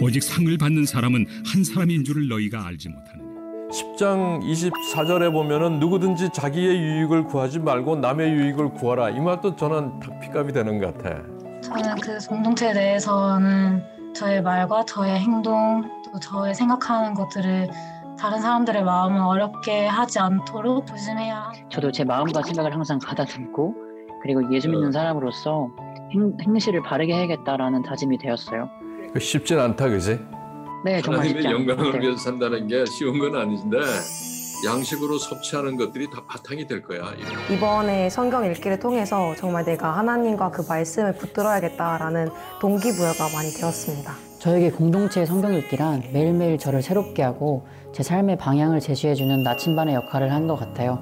[0.00, 3.22] 오직 상을 받는 사람은 한 사람인 줄을 너희가 알지 못하느냐.
[3.70, 9.10] 10장 24절에 보면은 누구든지 자기의 유익을 구하지 말고 남의 유익을 구하라.
[9.10, 11.22] 이 말도 저는 닭피값이 되는 것 같아.
[11.62, 13.82] 저는 그 공동체 내에서는
[14.14, 17.70] 저의 말과 저의 행동 또 저의 생각하는 것들을
[18.18, 23.74] 다른 사람들의 마음을 어렵게 하지 않도록 조심해야 저도 제 마음과 생각을 항상 가다듬고
[24.22, 25.70] 그리고 예수 믿는 사람으로서
[26.12, 28.68] 행, 행실을 바르게 해야겠다라는 다짐이 되었어요.
[29.12, 30.18] 그 쉽진 않다, 그지?
[30.84, 32.02] 네, 정말 쉽지 하나님의 영광을 않아요.
[32.02, 33.78] 위해서 산다는 게 쉬운 건 아닌데
[34.66, 37.00] 양식으로 섭취하는 것들이 다 바탕이 될 거야.
[37.50, 42.28] 이번에 성경 읽기를 통해서 정말 내가 하나님과 그 말씀을 붙들어야겠다라는
[42.60, 44.12] 동기부여가 많이 되었습니다.
[44.38, 50.46] 저에게 공동체 성경 읽기란 매일매일 저를 새롭게 하고 제 삶의 방향을 제시해주는 나침반의 역할을 한
[50.46, 50.98] 것 같아요.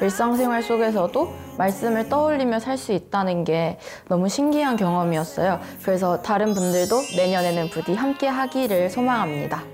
[0.00, 5.60] 일상생활 속에서도 말씀을 떠올리며 살 수 있다는 게 너무 신기한 경험이었어요.
[5.82, 9.64] 그래서 다른 분들도 내년에는 부디 함께 하기를 소망합니다.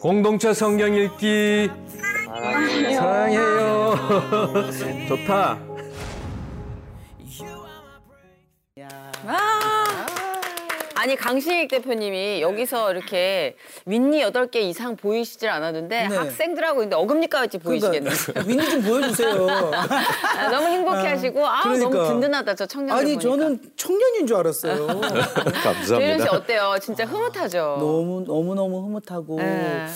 [0.00, 1.70] 공동체 성경 읽기
[2.96, 3.94] 사랑해요.
[5.08, 5.65] 좋다.
[11.06, 16.16] 아니 강신익 대표님이 여기서 이렇게 윗니 여덟 개 이상 보이시질 않았는데 네.
[16.16, 18.12] 학생들하고 있는데 어금니까지 보이시겠네요.
[18.44, 19.46] 윈니 좀 보여주세요.
[19.72, 22.08] 아, 너무 행복해하시고 아 너무 그러니까.
[22.12, 23.20] 든든하다 저 청년들 아니 보니까.
[23.22, 25.00] 저는 청년인 줄 알았어요.
[25.86, 26.74] 조현 씨 어때요?
[26.82, 27.76] 진짜 흐뭇하죠.
[27.78, 29.36] 너무 너무 너무 흐뭇하고.
[29.38, 29.86] 네.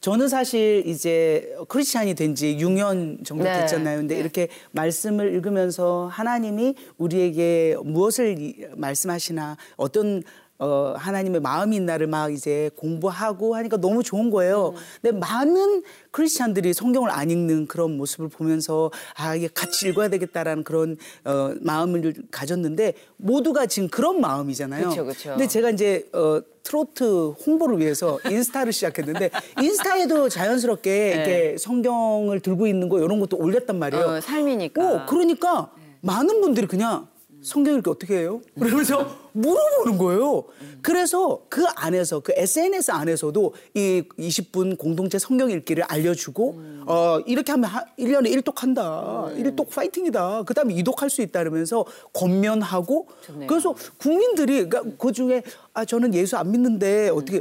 [0.00, 3.60] 저는 사실 이제 크리스찬이 된 지 6년 정도 네.
[3.60, 3.98] 됐잖아요.
[3.98, 10.22] 근데 이렇게 말씀을 읽으면서 하나님이 우리에게 무엇을 이- 말씀하시나 어떤
[10.58, 14.74] 어, 하나님의 마음이 있나를 막 이제 공부하고 하니까 너무 좋은 거예요.
[15.00, 20.96] 근데 많은 크리스찬들이 성경을 안 읽는 그런 모습을 보면서 아, 이게 같이 읽어야 되겠다라는 그런
[21.24, 24.88] 어, 마음을 가졌는데 모두가 지금 그런 마음이잖아요.
[24.88, 25.30] 그쵸, 그쵸.
[25.30, 29.30] 근데 제가 이제 어, 트로트 홍보를 위해서 인스타를 시작했는데
[29.62, 34.04] 인스타에도 자연스럽게 이렇게 성경을 들고 있는 거 이런 것도 올렸단 말이에요.
[34.04, 34.92] 어, 삶이니까.
[34.92, 37.06] 어, 그러니까 많은 분들이 그냥
[37.48, 38.42] 성경 읽기 어떻게 해요?
[38.58, 40.44] 그러면서 물어보는 거예요.
[40.82, 47.70] 그래서 그 안에서 그 SNS 안에서도 이 20분 공동체 성경 읽기를 알려주고 어 이렇게 하면
[47.70, 49.28] 하, 1년에 1독 한다.
[49.34, 50.42] 1독 파이팅이다.
[50.42, 53.08] 그다음에 2독 할 수 있다 그러면서 권면하고
[53.46, 57.40] 그래서 국민들이 그러니까 그 중에 아 저는 예수 안 믿는데 어떻게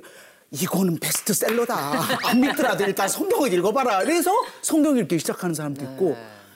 [0.52, 1.76] 이거는 베스트셀러다.
[2.24, 4.06] 안 믿더라도 일단 성경을 읽어봐라.
[4.06, 6.16] 그래서 성경 읽기 시작하는 사람도 있고.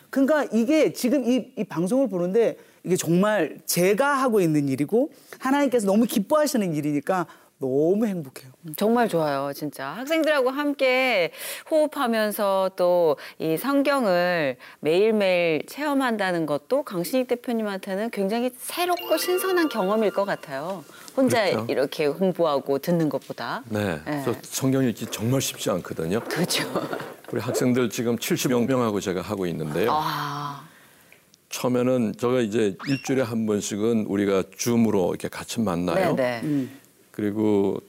[0.09, 6.05] 그러니까 이게 지금 이, 이 방송을 보는데 이게 정말 제가 하고 있는 일이고 하나님께서 너무
[6.05, 7.27] 기뻐하시는 일이니까
[7.59, 8.51] 너무 행복해요.
[8.75, 9.89] 정말 좋아요, 진짜.
[9.89, 11.31] 학생들하고 함께
[11.69, 20.83] 호흡하면서 또 이 성경을 매일매일 체험한다는 것도 강신익 대표님한테는 굉장히 새롭고 신선한 경험일 것 같아요.
[21.15, 21.65] 혼자 그렇죠.
[21.69, 23.63] 이렇게 홍보하고 듣는 것보다.
[23.69, 23.99] 네.
[24.05, 24.21] 네.
[24.25, 26.19] 저 성경 읽기 정말 쉽지 않거든요.
[26.21, 26.63] 그렇죠.
[27.31, 29.89] 우리 학생들 지금 70명하고 제가 하고 있는데요.
[29.91, 30.60] 아,
[31.51, 36.15] 처음에는 제가 이제 일주일에 한 번씩은 우리가 줌으로 이렇게 같이 만나요.
[36.15, 36.67] 네, 네.
[37.11, 37.79] 그리고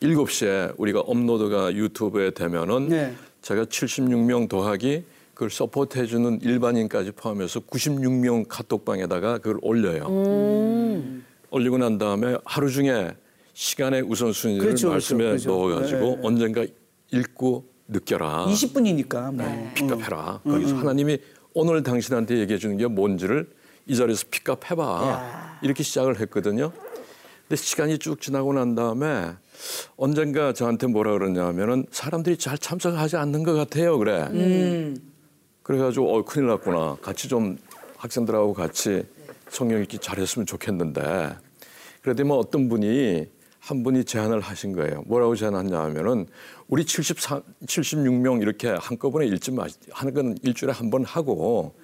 [0.00, 3.14] 7시에 우리가 업로드가 유튜브에 되면은 네.
[3.42, 10.06] 제가 76명 더하기 그걸 support 해주는 일반인까지 포함해서 96명 카톡방에다가 그걸 올려요.
[10.06, 11.24] 음.
[11.50, 13.14] 올리고 난 다음에 하루 중에
[13.54, 15.68] 시간의 우선순위를 그렇죠, 말씀에 그렇죠, 그렇죠.
[15.68, 16.20] 넣어가지고 네, 네.
[16.22, 16.66] 언젠가
[17.12, 18.46] 읽고 느껴라.
[18.46, 19.34] 20분이니까.
[19.34, 19.70] 뭐.
[19.74, 20.40] 픽업해라.
[20.44, 20.80] 음, 거기서 음.
[20.80, 21.18] 하나님이
[21.58, 23.48] 오늘 당신한테 얘기해 주는 게 뭔지를
[23.86, 25.60] 이 자리에서 픽업해봐.
[25.62, 26.70] 이렇게 시작을 했거든요.
[27.48, 29.30] 근데 시간이 쭉 지나고 난 다음에
[29.96, 33.96] 언젠가 저한테 뭐라 그러냐면은 사람들이 잘 참석하지 않는 것 같아요.
[33.96, 34.28] 그래.
[34.32, 34.98] 음.
[35.62, 36.98] 그래가지고 어 큰일 났구나.
[37.00, 37.56] 같이 좀
[37.96, 39.06] 학생들하고 같이
[39.48, 41.36] 성경 읽기 잘했으면 좋겠는데
[42.02, 43.24] 그랬더니 뭐 어떤 분이
[43.60, 45.04] 한 분이 제안을 하신 거예요.
[45.06, 46.26] 뭐라고 제안했냐 하면은
[46.68, 49.66] 우리 74, 76명 이렇게 한꺼번에 읽지 마.
[49.92, 51.74] 하는 건 일주일에 한 번 하고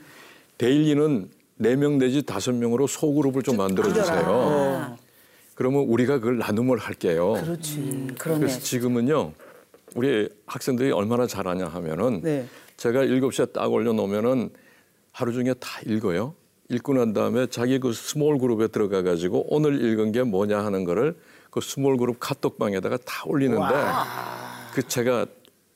[0.58, 4.96] 데일리는 네명 내지 다섯 명으로 소그룹을 좀 만들어 주세요.
[5.54, 7.34] 그러면 우리가 그걸 나눔을 할게요.
[7.44, 7.78] 그렇지.
[7.78, 9.32] 음, 그래서 지금은요.
[9.94, 12.46] 우리 학생들이 얼마나 잘하냐 하면은 네.
[12.76, 14.50] 제가 일곱 시에 딱 올려 놓으면은
[15.12, 16.34] 하루 중에 다 읽어요.
[16.70, 21.14] 읽고 난 다음에 자기 그 small group에 들어가 가지고 오늘 읽은 게 뭐냐 하는 거를
[21.50, 23.74] 그 small group 카톡방에다가 다 올리는데
[24.72, 25.26] 그 제가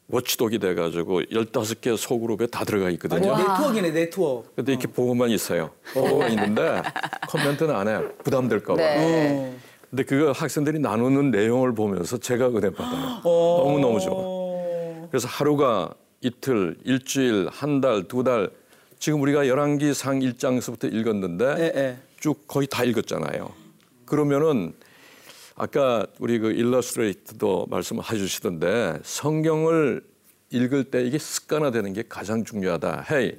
[0.08, 3.32] watchdog이 돼 가지고 15개 소그룹에 다 들어가 있거든요.
[3.32, 4.48] 완전 네트워크네, 네트워크.
[4.54, 5.70] 근데 이렇게 보고만 있어요.
[5.92, 6.82] 보고만 있는데
[7.28, 8.10] 코멘트는 안 해요.
[8.22, 8.80] 부담될까 봐.
[8.80, 9.56] 네.
[9.90, 13.20] 근데 그거 학생들이 나누는 내용을 보면서 제가 은혜 받아요.
[13.24, 15.08] 너무너무 좋아.
[15.10, 18.50] 그래서 하루가 이틀, 일주일, 한 달, 두 달.
[18.98, 23.50] 지금 우리가 열왕기 상 1장서부터 읽었는데 네, 쭉 거의 다 읽었잖아요.
[24.06, 24.72] 그러면은
[25.56, 30.02] 아까 우리 그 일러스트레이트도 말씀해 주시던데 성경을
[30.50, 33.06] 읽을 때 이게 습관화되는 게 가장 중요하다.
[33.10, 33.32] 헤이,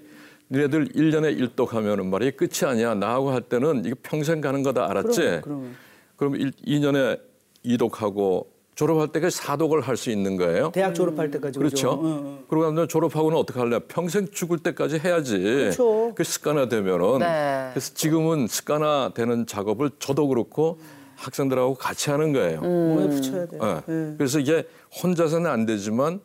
[0.48, 2.96] 너네들 1년에 1독 하면은 말이 끝이 아니야.
[2.96, 4.90] 나하고 할 때는 이거 평생 가는 거다.
[4.90, 5.22] 알았지?
[5.22, 5.76] 그럼, 그럼.
[6.16, 7.20] 그럼 일, 2년에
[7.64, 10.72] 2독하고 졸업할 때까지 4독을 할 수 있는 거예요.
[10.74, 11.60] 대학 졸업할 때까지.
[11.60, 11.76] 그렇죠.
[11.76, 12.02] 그죠?
[12.04, 12.46] 응, 응.
[12.48, 13.80] 그러고 나면 졸업하고는 어떻게 할래?
[13.88, 15.40] 평생 죽을 때까지 해야지.
[15.40, 16.14] 그렇죠.
[16.16, 17.20] 그 습관화되면은.
[17.20, 17.70] 네.
[17.74, 20.80] 그래서 지금은 습관화되는 작업을 저도 그렇고
[21.18, 22.62] 학생들하고 같이 하는 거예요.
[22.62, 23.58] 몸에 붙여야 돼.
[23.62, 23.92] 예.
[23.92, 24.14] 네.
[24.18, 24.66] 그래서 이게
[25.04, 26.20] 혼자서는 안 되지만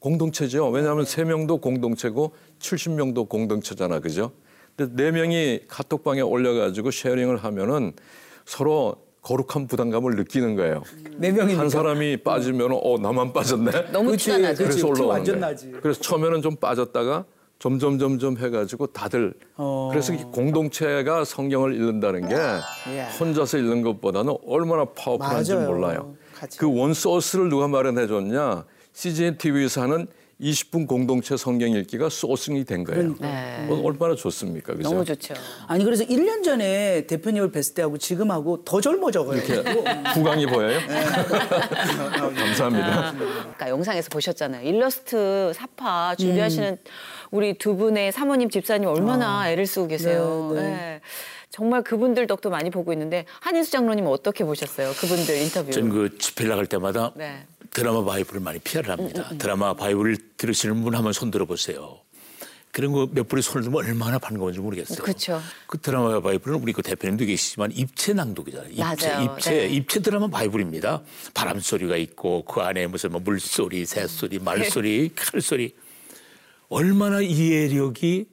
[0.00, 0.68] 공동체죠.
[0.70, 4.32] 왜냐하면 세 명도 공동체고 70명도 공동체잖아, 그죠?
[4.76, 7.92] 근데 네 명이 카톡방에 올려가지고 sharing을 하면은
[8.46, 10.82] 서로 거룩한 부담감을 느끼는 거예요.
[11.18, 11.60] 네 명이니까.
[11.60, 13.90] 한 사람이 빠지면 어 나만 빠졌네.
[13.92, 14.62] 너무 그렇지, 티가 나죠.
[14.62, 14.62] 그렇지.
[14.64, 15.50] 그래서 티 올라오는 완전 거예요.
[15.52, 15.72] 나지.
[15.82, 17.24] 그래서 처음에는 좀 빠졌다가
[17.58, 19.88] 점점 점점 해가지고 다들 어.
[19.90, 22.36] 그래서 이 공동체가 성경을 읽는다는 게
[23.18, 25.54] 혼자서 읽는 것보다는 얼마나 파워풀한지.
[25.54, 26.14] 몰라요.
[26.56, 28.64] 그 원소스를 누가 마련해 줬냐?
[28.92, 30.06] CGN TV에서 하는
[30.40, 33.16] 20분 공동체 성경 읽기가 소싱이 된 거예요.
[33.18, 33.64] 네.
[33.66, 34.74] 뭐 얼마나 좋습니까?
[34.74, 34.88] 그죠?
[34.88, 35.34] 너무 좋죠.
[35.66, 39.36] 아니 그래서 1년 전에 대표님을 뵀을 때하고 지금하고 더 젊어져가요.
[39.36, 39.68] 이렇게
[40.14, 40.78] 후광이 보여요?
[42.36, 43.14] 감사합니다.
[43.50, 44.64] 아까 영상에서 보셨잖아요.
[44.68, 46.76] 일러스트 사파 준비하시는 음.
[47.30, 49.50] 우리 두 분의 사모님 집사님 얼마나 아.
[49.50, 50.52] 애를 쓰고 계세요.
[50.54, 50.68] 네, 네.
[50.70, 51.00] 네.
[51.50, 54.92] 정말 그분들 덕도 많이 보고 있는데 한인수 장로님 어떻게 보셨어요?
[54.92, 55.70] 그분들 인터뷰.
[55.72, 57.46] 전그 집회 나갈 때마다 네.
[57.72, 59.30] 드라마 바이블을 많이 피하를 음, 합니다.
[59.38, 62.00] 드라마 바이블을 들으시는 분 한번 손 들어보세요.
[62.70, 64.98] 그런 거 몇 분이 손을 들면 얼마나 반가운지 모르겠어요.
[65.02, 65.40] 그렇죠.
[65.66, 68.70] 그 드라마 바이블은 우리 그 대표님도 계시지만 입체 낭독이잖아요.
[68.70, 69.34] 입체, 맞아요.
[69.36, 69.66] 입체, 네.
[69.68, 71.02] 입체 드라마 바이블입니다.
[71.34, 75.74] 바람 소리가 있고 그 안에 무슨 뭐 물소리, 새소리, 말소리, 칼소리.
[76.68, 78.26] 얼마나 이해력이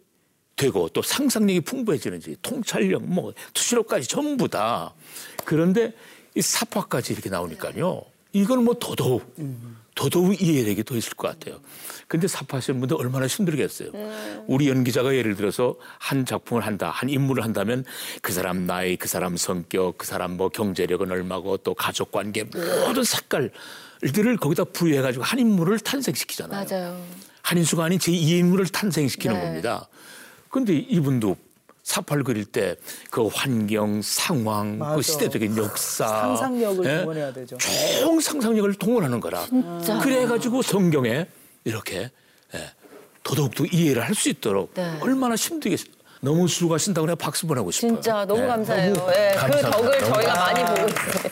[0.56, 4.94] 되고 또 상상력이 풍부해지는지 통찰력, 뭐 투시력까지 전부 다.
[5.44, 5.94] 그런데
[6.34, 8.04] 이 삽화까지 이렇게 나오니까요.
[8.34, 9.34] 이건 뭐 더더욱
[9.96, 11.62] 더더욱 이해력이 더 있을 것 같아요.
[12.08, 13.92] 근데 사파 하시는 분들 얼마나 힘들겠어요.
[14.46, 17.86] 우리 연기자가 예를 들어서 한 작품을 한다, 한 인물을 한다면
[18.22, 23.04] 그 사람 나이, 그 사람 성격, 그 사람 뭐 경제력은 얼마고 또 가족 관계 모든
[23.06, 26.66] 색깔들을 거기다 부여해 가지고 한 인물을 탄생시키잖아요.
[26.66, 27.02] 맞아요.
[27.46, 29.42] 한인수가 아닌 제2의 인물을 탄생시키는 네.
[29.44, 29.88] 겁니다.
[30.50, 31.38] 근데 이분도
[31.84, 32.76] 사파를 그릴 때
[33.12, 34.96] 그 환경, 상황, 맞아.
[34.96, 36.98] 그 시대적인 역사, 상상력을 예?
[37.02, 37.58] 동원해야 되죠.
[38.02, 39.46] 총 상상력을 동원하는 거라.
[39.46, 40.00] 진짜.
[40.00, 41.28] 그래가지고 성경에
[41.64, 42.10] 이렇게
[42.56, 42.72] 예,
[43.24, 44.98] 더더욱더 이해를 할 수 있도록 네.
[45.02, 45.94] 얼마나 힘들겠어요.
[46.22, 47.94] 너무 수고하신다고 내가 박수 보내고 싶어요.
[47.94, 48.48] 진짜 너무 예.
[48.48, 48.94] 감사해요.
[48.94, 49.72] 너무 예, 그 감사합니다.
[49.72, 50.34] 덕을 너무 저희가.
[50.34, 51.30] 많이 보고 있습니다.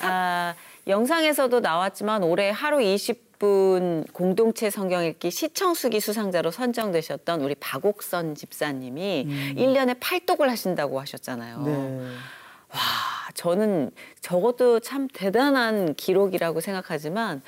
[0.02, 0.54] 아,
[0.86, 9.24] 영상에서도 나왔지만 올해 하루 20 분 공동체 성경 읽기 시청수기 수상자로 선정되셨던 우리 박옥선 집사님이
[9.26, 9.54] 음.
[9.58, 11.62] 일 1년에 팔독을 하신다고 하셨잖아요.
[11.62, 11.72] 네.
[11.72, 12.78] 와,
[13.34, 13.90] 저는
[14.22, 17.42] 저것도 참 대단한 기록이라고 생각하지만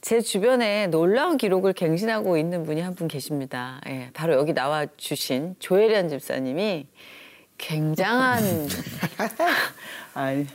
[0.00, 3.80] 제 주변에 놀라운 기록을 갱신하고 있는 분이 한 분 계십니다.
[3.86, 6.88] 예, 바로 여기 나와 주신 조혜련 집사님이
[7.58, 8.42] 굉장한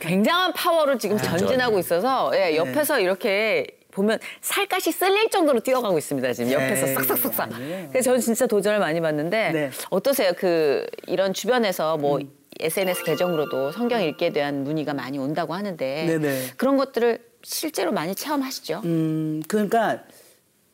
[0.00, 2.56] 굉장한 파워를 지금 아, 전진하고 있어서 예, 네.
[2.56, 6.32] 옆에서 이렇게 보면 살갗이 쓸릴 정도로 뛰어가고 있습니다.
[6.32, 6.94] 지금 옆에서 네.
[6.94, 7.50] 싹싹싹싹.
[7.90, 9.70] 그래서 저는 진짜 도전을 많이 봤는데 네.
[9.90, 10.32] 어떠세요?
[10.36, 12.30] 그 이런 주변에서 뭐 음.
[12.60, 16.42] SNS 계정으로도 성경 읽기에 대한 문의가 많이 온다고 하는데 네네.
[16.56, 18.82] 그런 것들을 실제로 많이 체험하시죠?
[18.84, 20.02] 음, 그러니까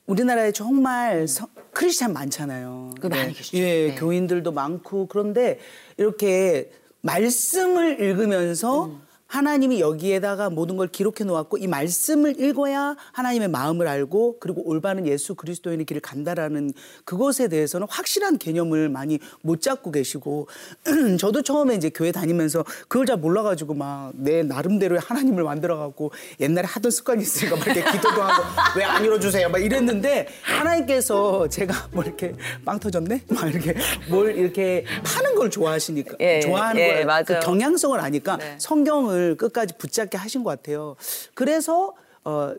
[0.07, 2.93] 우리나라에 정말 성- 크리스찬 많잖아요.
[3.01, 3.57] 그 많이 계시죠.
[3.59, 3.95] 예, 네.
[3.95, 5.59] 교인들도 많고 그런데
[5.97, 6.71] 이렇게
[7.03, 9.01] 말씀을 읽으면서 음.
[9.27, 15.35] 하나님이 여기에다가 모든 걸 기록해 놓았고 이 말씀을 읽어야 하나님의 마음을 알고 그리고 올바른 예수
[15.35, 16.73] 그리스도인의 길을 간다라는
[17.05, 20.49] 그것에 대해서는 확실한 개념을 많이 못 잡고 계시고
[21.19, 26.11] 저도 처음에 이제 교회 다니면서 그걸 잘 몰라가지고 막 내 나름대로의 하나님을 만들어갖고
[26.41, 28.43] 옛날에 하던 습관이 있으니까 막 이렇게 기도도 하고
[28.77, 32.33] 왜 안 이뤄주세요 막 이랬는데 하나님께서 제가 뭐 이렇게
[32.65, 33.75] 빵 터졌네 막 이렇게
[34.09, 37.25] 뭘 이렇게 파는 걸 좋아하시니까 예, 좋아하는 예, 걸 맞아요.
[37.27, 38.57] 그 경향성을 아니까 네.
[38.59, 40.97] 성경을 끝까지 붙잡게 하신 것 같아요.
[41.35, 42.55] 그래서 어.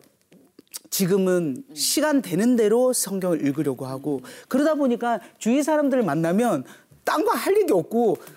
[0.90, 6.64] 지금은 시간 되는 대로 성경을 읽으려고 하고 그러다 보니까 주위 사람들을 만나면
[7.04, 8.18] 딴 거 할 얘기 없고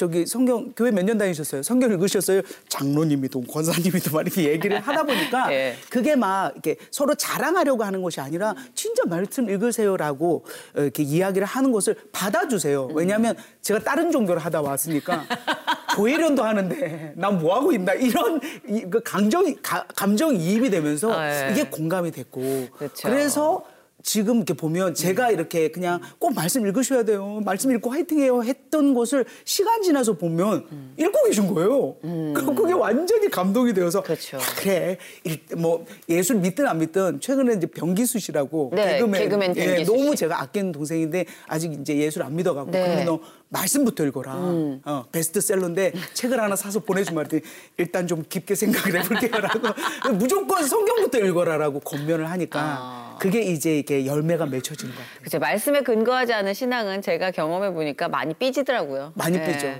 [0.00, 1.62] 저기 성경 교회 몇 년 다니셨어요?
[1.62, 2.40] 성경 읽으셨어요?
[2.70, 5.76] 장로님이도 권사님이도 막 이렇게 얘기를 하다 보니까 예.
[5.90, 10.44] 그게 막 이렇게 서로 자랑하려고 하는 것이 아니라 진짜 말씀 읽으세요라고
[10.76, 12.86] 어, 이렇게 이야기를 하는 것을 받아주세요.
[12.94, 15.24] 왜냐하면 제가 다른 종교를 하다 왔으니까
[15.96, 21.48] 교회련도 하는데 난 뭐 하고 있나 이런 이, 그 감정 가- 감정 이입이 되면서 아,
[21.48, 21.52] 예.
[21.52, 23.06] 이게 공감이 됐고 그렇죠.
[23.08, 23.64] 그래서
[24.02, 27.40] 지금 이렇게 보면 제가 이렇게 그냥 꼭 말씀 읽으셔야 돼요.
[27.44, 30.94] 말씀 읽고 화이팅해요 했던 것을 시간 지나서 보면 음.
[30.96, 31.96] 읽고 계신 거예요.
[32.34, 34.36] 그럼 그게 완전히 감동이 되어서 그렇죠.
[34.38, 39.56] 야, 그래 일- 뭐 예술 믿든 안 믿든 최근에 이제 병기수 씨라고 네, 개그맨, 개그맨
[39.56, 40.16] 예, 너무 씨.
[40.16, 42.82] 제가 아끼는 동생인데 아직 이제 예술 안 믿어가고 네.
[42.82, 44.34] 그러면 너 말씀부터 읽어라.
[44.36, 44.80] 음.
[44.84, 47.42] 어, 베스트셀러인데 책을 하나 사서 보내주면 말더니
[47.78, 49.60] 일단 좀 깊게 생각을 해볼게요라고
[50.14, 53.09] 무조건 성경부터 읽어라라고 권면을 하니까 아.
[53.20, 55.20] 그게 이제 이렇게 열매가 맺혀지는 것 같아요.
[55.22, 59.12] 그죠 말씀에 근거하지 않은 신앙은 제가 경험해 보니까 많이 삐지더라고요.
[59.14, 59.74] 많이 예, 삐져.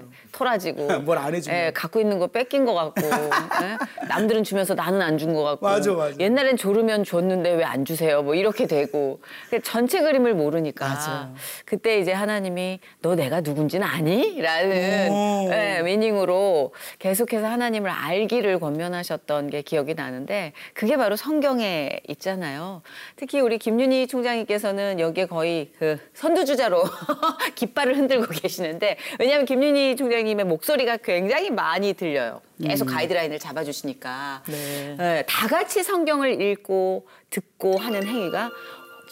[0.44, 1.00] 토라지고.
[1.04, 1.58] 뭘 안 해주면.
[1.58, 3.02] 예, 갖고 있는 거 뺏긴 것 같고.
[3.62, 3.76] 예?
[4.08, 5.66] 남들은 주면서 나는 안준것 같고.
[5.66, 6.14] 맞아, 맞아.
[6.18, 8.22] 옛날엔 조르면 줬는데 왜 안 주세요?
[8.22, 9.20] 뭐 이렇게 되고.
[9.50, 10.88] 그 전체 그림을 모르니까.
[10.88, 11.30] 맞아.
[11.64, 14.40] 그때 이제 하나님이 너 내가 누군지는 아니?
[14.40, 15.48] 라는 오.
[15.52, 22.82] 예, 미닝으로 계속해서 하나님을 알기를 권면하셨던 게 기억이 나는데 그게 바로 성경에 있잖아요.
[23.16, 26.82] 특히 우리 김윤희 총장님께서는 여기에 거의 그 선두주자로
[27.54, 32.40] 깃발을 흔들고 계시는데 왜냐하면 김윤희 총장님 의 목소리가 굉장히 많이 들려요.
[32.62, 32.94] 계속 음.
[32.94, 34.96] 가이드라인을 잡아주시니까 네.
[35.00, 38.50] 예, 다 같이 성경을 읽고 듣고 하는 행위가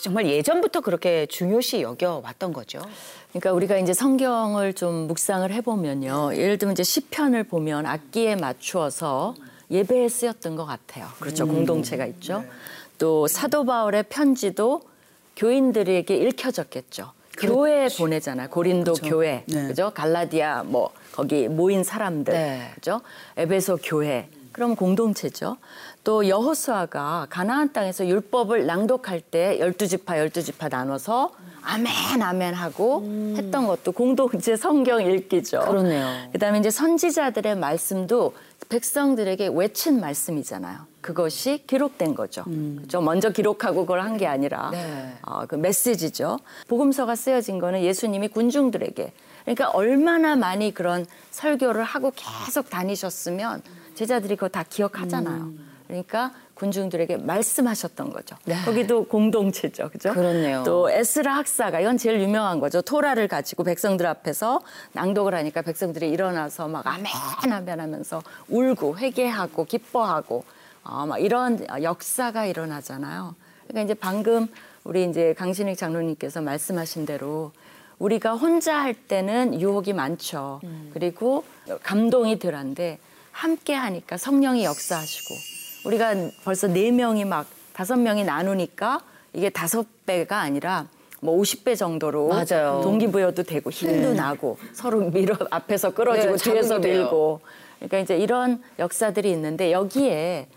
[0.01, 2.81] 정말 예전부터 그렇게 중요시 여겨 왔던 거죠.
[3.31, 6.33] 그러니까 우리가 이제 성경을 좀 묵상을 해보면요.
[6.35, 9.35] 예를 들면 이제 시편을 보면 악기에 맞추어서
[9.71, 11.07] 예배에 쓰였던 것 같아요.
[11.19, 11.45] 그렇죠.
[11.45, 11.49] 음.
[11.49, 12.45] 공동체가 있죠.
[12.99, 14.83] 또 사도 바울의 편지도
[15.37, 17.13] 교인들에게 읽혀졌겠죠.
[17.39, 18.49] 교회에 보내잖아요.
[18.49, 19.09] 고린도 그렇죠.
[19.09, 19.69] 교회, 네.
[19.69, 19.93] 그죠?
[19.95, 22.71] 갈라디아 뭐 거기 모인 사람들, 네.
[22.77, 23.01] 그죠?
[23.37, 24.29] 에베소 교회.
[24.53, 25.57] 그럼 공동체죠.
[26.05, 33.03] 또 여호수아가 가나안 땅에서 율법을 낭독할 때 열두 지파 열두 지파 나눠서 아멘 아멘 하고
[33.37, 35.59] 했던 것도 공동체 성경 읽기죠.
[35.61, 35.69] 음.
[35.69, 36.07] 그러네요.
[36.33, 38.35] 그다음에 이제 선지자들의 말씀도
[38.69, 40.79] 백성들에게 외친 말씀이잖아요.
[41.01, 42.45] 그것이 기록된 거죠.
[42.45, 43.01] 그죠?
[43.01, 44.73] 먼저 기록하고 그걸 한 게 아니라 음.
[44.73, 45.15] 네.
[45.23, 46.39] 어, 그 메시지죠.
[46.69, 49.13] 복음서가 쓰여진 거는 예수님이 군중들에게
[49.49, 53.63] 그러니까 얼마나 많이 그런 설교를 하고 계속 다니셨으면
[53.95, 55.53] 제자들이 그거 다 기억하잖아요.
[55.87, 58.37] 그러니까 군중들에게 말씀하셨던 거죠.
[58.45, 58.57] 네.
[58.67, 59.89] 거기도 공동체죠.
[59.89, 60.13] 그죠?
[60.13, 60.65] 그렇네요.
[60.67, 62.83] 또 에스라 학사가 이건 제일 유명한 거죠.
[62.83, 64.61] 토라를 가지고 백성들 앞에서
[64.93, 67.07] 낭독을 하니까 백성들이 일어나서 막 아멘
[67.51, 70.45] 아멘 하면서 울고 회개하고 기뻐하고
[70.85, 73.35] 어, 막 이런 역사가 일어나잖아요.
[73.67, 74.49] 그러니까 이제 방금
[74.85, 77.53] 우리 이제 강신익 장로님께서 말씀하신 대로
[77.99, 80.61] 우리가 혼자 할 때는 유혹이 많죠.
[80.93, 81.45] 그리고
[81.83, 82.99] 감동이 덜한데
[83.33, 85.35] 함께 하니까 성령이 역사하시고
[85.87, 89.01] 우리가 벌써 네 명이 막 다섯 명이 나누니까
[89.33, 90.87] 이게 다섯 배가 아니라
[91.21, 92.81] 뭐 50배 정도로 맞아요.
[92.83, 94.15] 동기부여도 되고 힘도 네.
[94.15, 96.79] 나고 서로 밀어 앞에서 끌어주고 네, 뒤에서.
[96.79, 97.41] 밀고
[97.77, 100.49] 그러니까 이제 이런 역사들이 있는데 여기에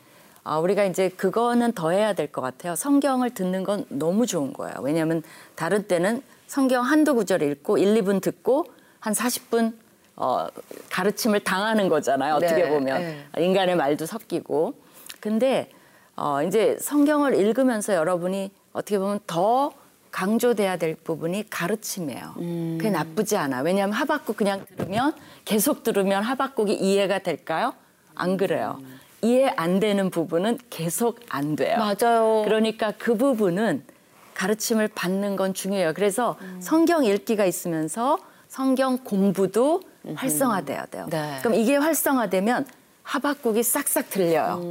[0.44, 2.76] 아, 우리가 이제 그거는 더 해야 될 것 같아요.
[2.76, 4.76] 성경을 듣는 건 너무 좋은 거예요.
[4.82, 5.22] 왜냐하면
[5.56, 8.66] 다른 때는 성경 한두 구절 읽고 1, 2분 듣고
[9.00, 9.74] 한 40분
[10.18, 10.50] 어,
[10.90, 12.36] 가르침을 당하는 거잖아요.
[12.36, 13.26] 어떻게 네, 보면 네.
[13.38, 14.74] 인간의 말도 섞이고.
[15.22, 15.70] 근데
[16.18, 19.72] 어, 이제 성경을 읽으면서 여러분이 어떻게 보면 더
[20.12, 22.34] 강조돼야 될 부분이 가르침이에요.
[22.36, 23.62] 그게 나쁘지 않아.
[23.62, 25.14] 왜냐하면 하박국 그냥 들으면
[25.46, 27.74] 계속 들으면 하박국이 이해가 될까요?
[28.14, 28.78] 안 그래요.
[29.22, 31.78] 이해 안 되는 부분은 계속 안 돼요.
[31.78, 32.42] 맞아요.
[32.44, 33.86] 그러니까 그 부분은
[34.34, 35.94] 가르침을 받는 건 중요해요.
[35.94, 38.18] 그래서 성경 읽기가 있으면서
[38.48, 39.82] 성경 공부도
[40.16, 41.08] 활성화돼야 돼요.
[41.10, 41.40] 네.
[41.42, 42.66] 그럼 이게 활성화되면
[43.04, 44.62] 하박국이 싹싹 들려요.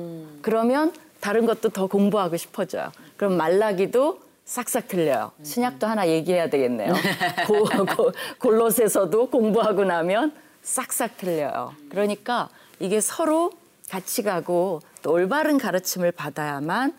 [0.43, 2.91] 그러면 다른 것도 더 공부하고 싶어져요.
[3.17, 5.31] 그럼 말라기도 싹싹 들려요.
[5.43, 6.93] 신약도 하나 얘기해야 되겠네요.
[7.47, 11.73] 고, 고, 골로새서도 공부하고 나면 싹싹 들려요.
[11.89, 12.49] 그러니까
[12.81, 13.53] 이게 서로
[13.89, 16.95] 같이 가고 또 올바른 가르침을 받아야만 어,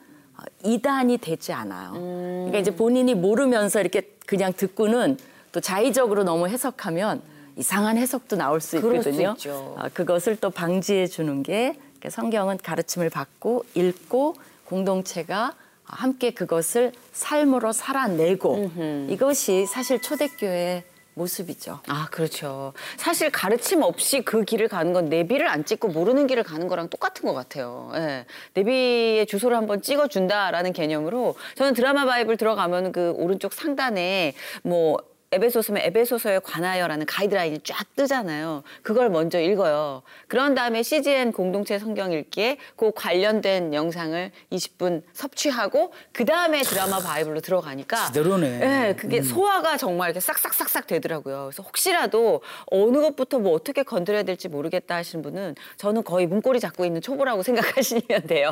[0.63, 1.91] 이단이 되지 않아요.
[1.93, 5.17] 그러니까 이제 본인이 모르면서 이렇게 그냥 듣고는
[5.51, 7.21] 또 자의적으로 너무 해석하면
[7.57, 9.33] 이상한 해석도 나올 수 그럴 수 있거든요.
[9.37, 9.75] 있죠.
[9.77, 17.73] 아, 그것을 또 방지해 주는 게 그러니까 성경은 가르침을 받고 읽고 공동체가 함께 그것을 삶으로
[17.73, 18.71] 살아내고
[19.09, 21.79] 이것이 사실 초대교회의 모습이죠.
[21.87, 22.73] 아, 그렇죠.
[22.97, 27.25] 사실 가르침 없이 그 길을 가는 건 내비를 안 찍고 모르는 길을 가는 거랑 똑같은
[27.25, 27.91] 것 같아요.
[27.95, 28.25] 예.
[28.53, 34.97] 내비의 주소를 한번 찍어준다라는 개념으로 저는 드라마 바이블 들어가면 그 오른쪽 상단에 뭐
[35.33, 38.63] 에베소서면 에베소서에 관하여라는 가이드라인이 쫙 뜨잖아요.
[38.81, 40.01] 그걸 먼저 읽어요.
[40.27, 47.39] 그런 다음에 CGN 공동체 성경 읽기에 그 관련된 영상을 20분 섭취하고 그 다음에 드라마 바이블로
[47.39, 48.57] 들어가니까 제대로네.
[48.59, 51.43] 네, 그게 소화가 정말 이렇게 싹싹싹싹 되더라고요.
[51.45, 56.83] 그래서 혹시라도 어느 것부터 뭐 어떻게 건드려야 될지 모르겠다 하시는 분은 저는 거의 문고리 잡고
[56.83, 58.51] 있는 초보라고 생각하시면 돼요.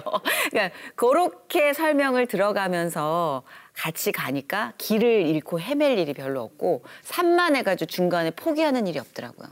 [0.49, 8.88] 그러니까 그렇게 설명을 들어가면서 같이 가니까 길을 잃고 헤맬 일이 별로 없고 산만해가지고 중간에 포기하는
[8.88, 9.47] 일이 없더라고요.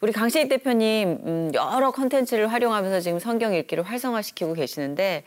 [0.00, 5.24] 우리 강신익 대표님 음, 여러 컨텐츠를 활용하면서 지금 성경 읽기를 활성화시키고 계시는데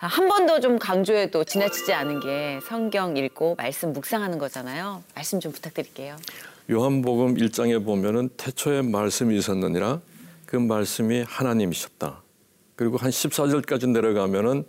[0.00, 5.02] 아, 한번 더 좀 강조해도 지나치지 않은 게 성경 읽고 말씀 묵상하는 거잖아요.
[5.14, 6.16] 말씀 좀 부탁드릴게요.
[6.70, 10.00] 요한복음 1장에 보면은 태초에 말씀이 있었느니라
[10.46, 12.22] 그 말씀이 하나님이셨다.
[12.76, 14.64] 그리고 한 14절까지 내려가면은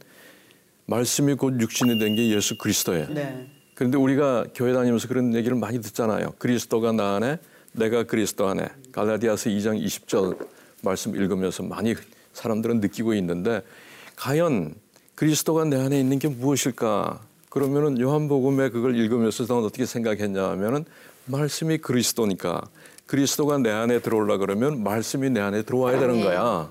[0.87, 3.07] 말씀이 곧 육신이 된 게 예수 그리스도예요.
[3.09, 3.47] 네.
[3.73, 6.33] 그런데 우리가 교회 다니면서 그런 얘기를 많이 듣잖아요.
[6.37, 7.39] 그리스도가 나 안에
[7.73, 10.47] 내가 그리스도 안에 갈라디아서 2장 20절
[10.81, 11.93] 말씀 읽으면서 많이
[12.33, 13.61] 사람들은 느끼고 있는데
[14.15, 14.75] 과연
[15.15, 17.21] 그리스도가 내 안에 있는 게 무엇일까?
[17.49, 20.85] 그러면은 요한복음에 그걸 읽으면서 저는 어떻게 생각했냐 하면은
[21.25, 22.61] 말씀이 그리스도니까
[23.07, 26.69] 그리스도가 내 안에 들어올라 그러면 말씀이 내 안에 들어와야 되는 거야.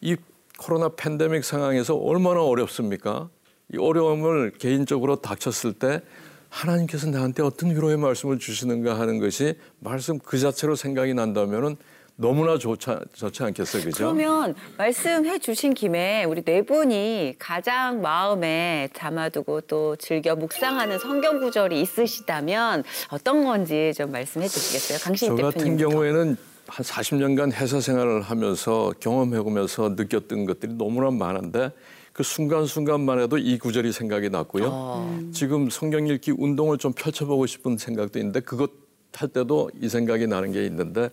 [0.00, 0.16] 이
[0.58, 3.30] 코로나 팬데믹 상황에서 얼마나 어렵습니까?
[3.72, 6.02] 이 어려움을 개인적으로 닥쳤을 때
[6.50, 11.76] 하나님께서 나한테 어떤 위로의 말씀을 주시는가 하는 것이 말씀 그 자체로 생각이 난다면은
[12.16, 13.96] 너무나 좋지, 좋지 않겠어요, 그죠?
[13.98, 21.80] 그러면 말씀해 주신 김에 우리 네 분이 가장 마음에 담아두고 또 즐겨 묵상하는 성경 구절이
[21.80, 24.98] 있으시다면 어떤 건지 좀 말씀해 주시겠어요?
[24.98, 25.76] 강신익 저 대표님.
[25.76, 26.36] 같은 경우에는
[26.68, 31.72] 한 40년간 회사 생활을 하면서 경험해보면서 느꼈던 것들이 너무나 많은데
[32.12, 34.68] 그 순간순간만 해도 이 구절이 생각이 났고요.
[34.70, 35.20] 어.
[35.32, 38.70] 지금 성경 읽기 운동을 좀 펼쳐보고 싶은 생각도 있는데 그것
[39.14, 41.10] 할 때도 이 생각이 나는 게 있는데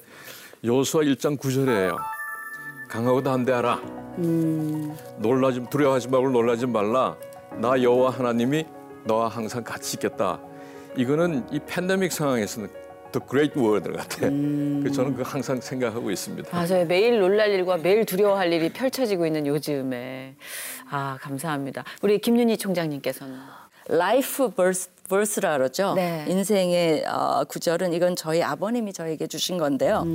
[0.63, 1.97] 여호수아 1장 9절이에요.
[2.89, 3.81] 강하고 담대하라.
[5.19, 7.15] 놀라지 두려워하지 말고 놀라지 말라.
[7.59, 8.65] 나 여호와 하나님이
[9.05, 10.39] 너와 항상 같이 있겠다.
[10.97, 12.84] 이거는 이 팬데믹 상황에서는
[13.15, 14.19] The Great Word 같아.
[14.27, 16.49] 그 저는 그 항상 생각하고 있습니다.
[16.51, 16.85] 맞아요.
[16.85, 20.35] 매일 놀랄 일과 매일 두려워할 일이 펼쳐지고 있는 요즘에.
[20.89, 21.85] 아, 감사합니다.
[22.01, 23.35] 우리 김윤희 총장님께서는.
[23.87, 25.93] life verse, verse라 그러죠.
[25.93, 26.25] 네.
[26.27, 30.05] 인생의 어, 구절은 이건 저희 아버님이 저에게 주신 건데요.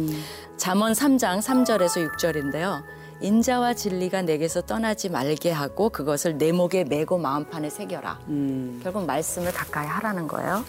[0.58, 2.82] 잠언 3장 3절에서 6절인데요.
[3.22, 8.18] 인자와 진리가 네게서 떠나지 말게 하고 그것을 네 목에 매고 마음판에 새겨라.
[8.82, 10.64] 결국 말씀을 가까이 하라는 거예요.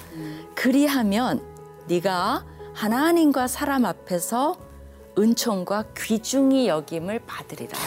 [0.53, 1.41] 그리하면
[1.87, 4.55] 네가 하나님과 사람 앞에서
[5.17, 7.77] 은총과 귀중히 여김을 받으리라.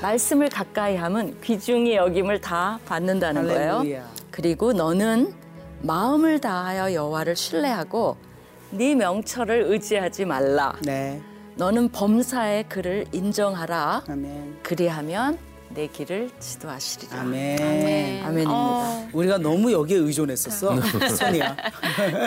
[0.00, 3.82] 말씀을 가까이 하면 귀중히 여김을 다 받는다는 거예요.
[4.30, 5.34] 그리고 너는
[5.82, 8.16] 마음을 다하여 여호와를 신뢰하고
[8.70, 10.74] 네 명철을 의지하지 말라.
[10.84, 11.20] 네.
[11.56, 14.04] 너는 범사의 그를 인정하라.
[14.08, 14.58] 아멘.
[14.62, 15.38] 그리하면
[15.78, 17.20] 내 길을 지도하시리라.
[17.20, 18.24] 아멘.
[18.24, 18.50] 아멘입니다.
[18.52, 19.08] 어.
[19.12, 20.74] 우리가 너무 여기에 의존했었어.
[21.16, 21.56] 소니야.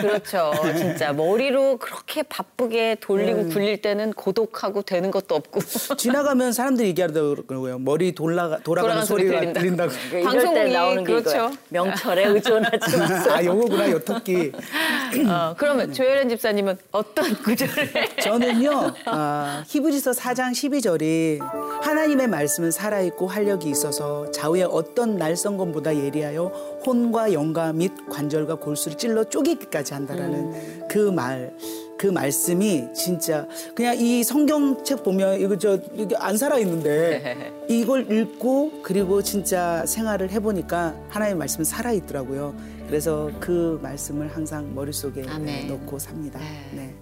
[0.00, 0.52] 그렇죠.
[0.74, 3.48] 진짜 머리로 그렇게 바쁘게 돌리고 음.
[3.50, 5.60] 굴릴 때는 고독하고 되는 것도 없고.
[5.98, 7.78] 지나가면 사람들이 얘기하더라고요.
[7.80, 9.60] 머리 돌아가, 돌아가는 돌아가는 소리 소리가 들린다.
[9.60, 9.92] 들린다고.
[10.10, 11.50] 때 방송국이 나오는 게 그렇죠.
[11.68, 13.34] 명철에 의존하지 마세요.
[13.34, 14.50] 아, 요거구나, 요 토끼.
[15.28, 18.16] 어, 그러면 조혜련 집사님은 어떤 구절을?
[18.22, 21.38] 저는요, 아, 히브리서 4장 12절이
[21.82, 26.46] 하나님의 말씀은 살아있고 활력이 있어서 좌우의 어떤 날성검보다 예리하여
[26.86, 31.54] 혼과 영과 및 관절과 골수를 찔러 쪼개기까지 한다라는 그 말.
[31.98, 38.82] 그 말씀이 진짜 그냥 이 성경책 보면 이거 저 이게 안 살아 있는데 이걸 읽고
[38.82, 42.56] 그리고 진짜 생활을 해보니까 하나님의 말씀은 살아 있더라고요.
[42.88, 45.68] 그래서 그 말씀을 항상 머릿속에 아멘.
[45.68, 46.40] 넣고 삽니다.
[46.74, 46.92] 네.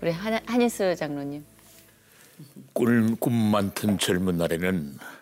[0.00, 1.44] 우리 한, 한인스 장로님.
[2.72, 5.19] 꿈, 꿈 많던 젊은 날에는 어,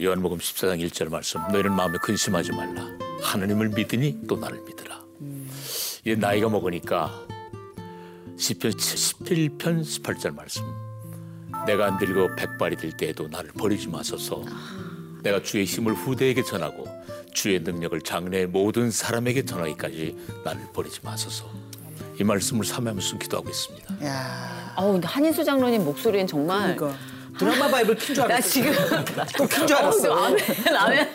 [0.00, 2.86] 요한복음 14장 1절 말씀 너희는 마음에 근심하지 말라.
[3.22, 5.02] 하나님을 믿으니 또 나를 믿으라.
[6.04, 7.26] 이제 나이가 먹으니까
[8.36, 10.62] 시편 11편 18절 말씀.
[11.66, 14.44] 내가 안 들고 백발이 될 때에도 나를 버리지 마소서.
[15.22, 16.86] 내가 주의 힘을 후대에게 전하고
[17.32, 21.50] 주의 능력을 장래의 모든 사람에게 전하기까지 나를 버리지 마소서.
[22.20, 24.06] 이 말씀을 삼하면서 기도하고 있습니다.
[24.06, 24.74] 야.
[24.76, 26.76] 어우, 근데 한인수 장로님 목소리는 정말.
[26.76, 26.98] 그러니까
[27.38, 28.48] 드라마 바이블 킨줄나 알았어.
[28.48, 28.72] 지금
[29.36, 30.12] 또킨 줄 알았어.
[30.12, 30.38] 어, 아멘,
[30.76, 31.08] 아멘.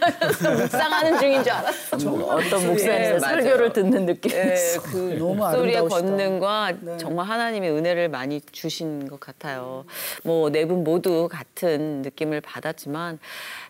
[0.57, 1.95] 묵상하는 중인 줄 알았어.
[1.97, 3.41] 어떤 목사님의 네, 맞아요.
[3.41, 4.82] 설교를 듣는 네, 느낌이었어.
[4.84, 5.88] 그 너무 아름다우시다.
[5.88, 6.97] 권능과 네.
[6.97, 9.86] 정말 하나님의 은혜를 많이 주신 것 같아요.
[10.24, 13.20] 뭐 네 분 모두 같은 느낌을 받았지만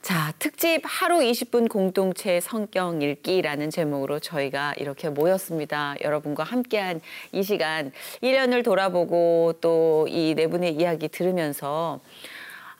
[0.01, 5.95] 자 특집 하루 20분 공동체 성경 읽기라는 제목으로 저희가 이렇게 모였습니다.
[6.01, 7.91] 여러분과 함께한 이 시간
[8.23, 11.99] 1년을 돌아보고 또 이 네 분의 이야기 들으면서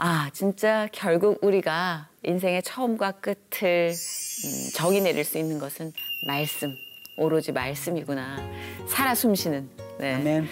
[0.01, 5.91] 아, 진짜 결국 우리가 인생의 처음과 끝을 음, 정의 내릴 수 있는 것은
[6.25, 6.73] 말씀,
[7.17, 8.37] 오로지 말씀이구나.
[8.87, 9.69] 살아 숨쉬는
[9.99, 10.15] 네.
[10.15, 10.47] 아멘.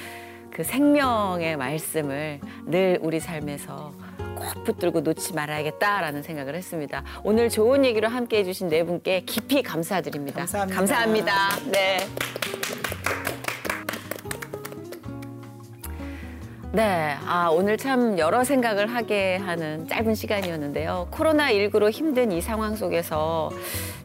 [0.52, 3.94] 그 생명의 말씀을 늘 우리 삶에서
[4.36, 7.06] 꼭 붙들고 놓지 말아야겠다라는 생각을 했습니다.
[7.24, 10.40] 오늘 좋은 얘기로 함께 해주신 네 분께 깊이 감사드립니다.
[10.40, 10.76] 감사합니다.
[10.76, 11.72] 감사합니다.
[11.72, 12.00] 네.
[16.74, 21.08] 네, 아, 오늘 참 여러 생각을 하게 하는 짧은 시간이었는데요.
[21.12, 23.50] 코로나19로 힘든 이 상황 속에서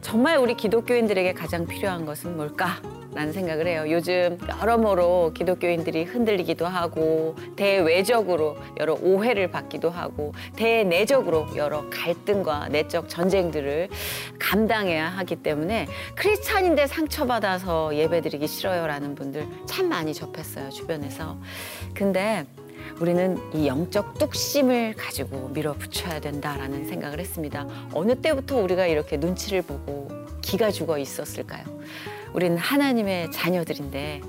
[0.01, 2.81] 정말 우리 기독교인들에게 가장 필요한 것은 뭘까?
[3.15, 3.85] 라는 생각을 해요.
[3.87, 13.89] 요즘 여러모로 기독교인들이 흔들리기도 하고 대외적으로 여러 오해를 받기도 하고 대내적으로 여러 갈등과 내적 전쟁들을
[14.39, 21.37] 감당해야 하기 때문에 크리스찬인데 상처받아서 예배드리기 싫어요라는 분들 참 많이 접했어요 주변에서.
[21.93, 22.45] 근데
[22.99, 27.67] 우리는 이 영적 뚝심을 가지고 밀어붙여야 된다라는 생각을 했습니다.
[27.93, 30.09] 어느 때부터 우리가 이렇게 눈치를 보고
[30.41, 31.63] 기가 죽어 있었을까요?
[32.33, 34.21] 우리는 하나님의 자녀들인데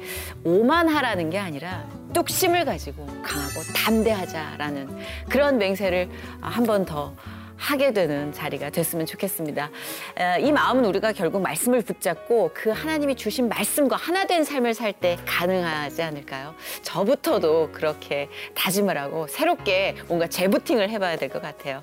[0.45, 4.99] 오만하라는 게 아니라 뚝심을 가지고 강하고 담대하자라는
[5.29, 6.09] 그런 맹세를
[6.41, 7.15] 한 번 더
[7.57, 9.71] 하게 되는 자리가 됐으면 좋겠습니다.
[10.19, 14.95] 에, 이 마음은 우리가 결국 말씀을 붙잡고 그 하나님이 주신 말씀과 하나 된 삶을 살
[14.95, 16.55] 때 가능하지 않을까요?
[16.83, 21.83] 저부터도 그렇게 다짐을 하고 새롭게 뭔가 재부팅을 해봐야 될 것 같아요.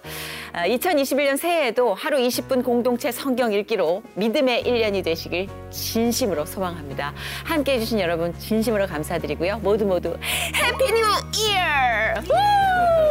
[0.54, 7.14] 아, 2021년 새해에도 하루 20분 공동체 성경 읽기로 믿음의 1년이 되시길 진심으로 소망합니다.
[7.44, 9.60] 함께 해주신 여러분 진심으로 감사드리고요.
[9.60, 10.18] 모두 모두
[10.56, 11.02] Happy New
[11.52, 13.11] Year!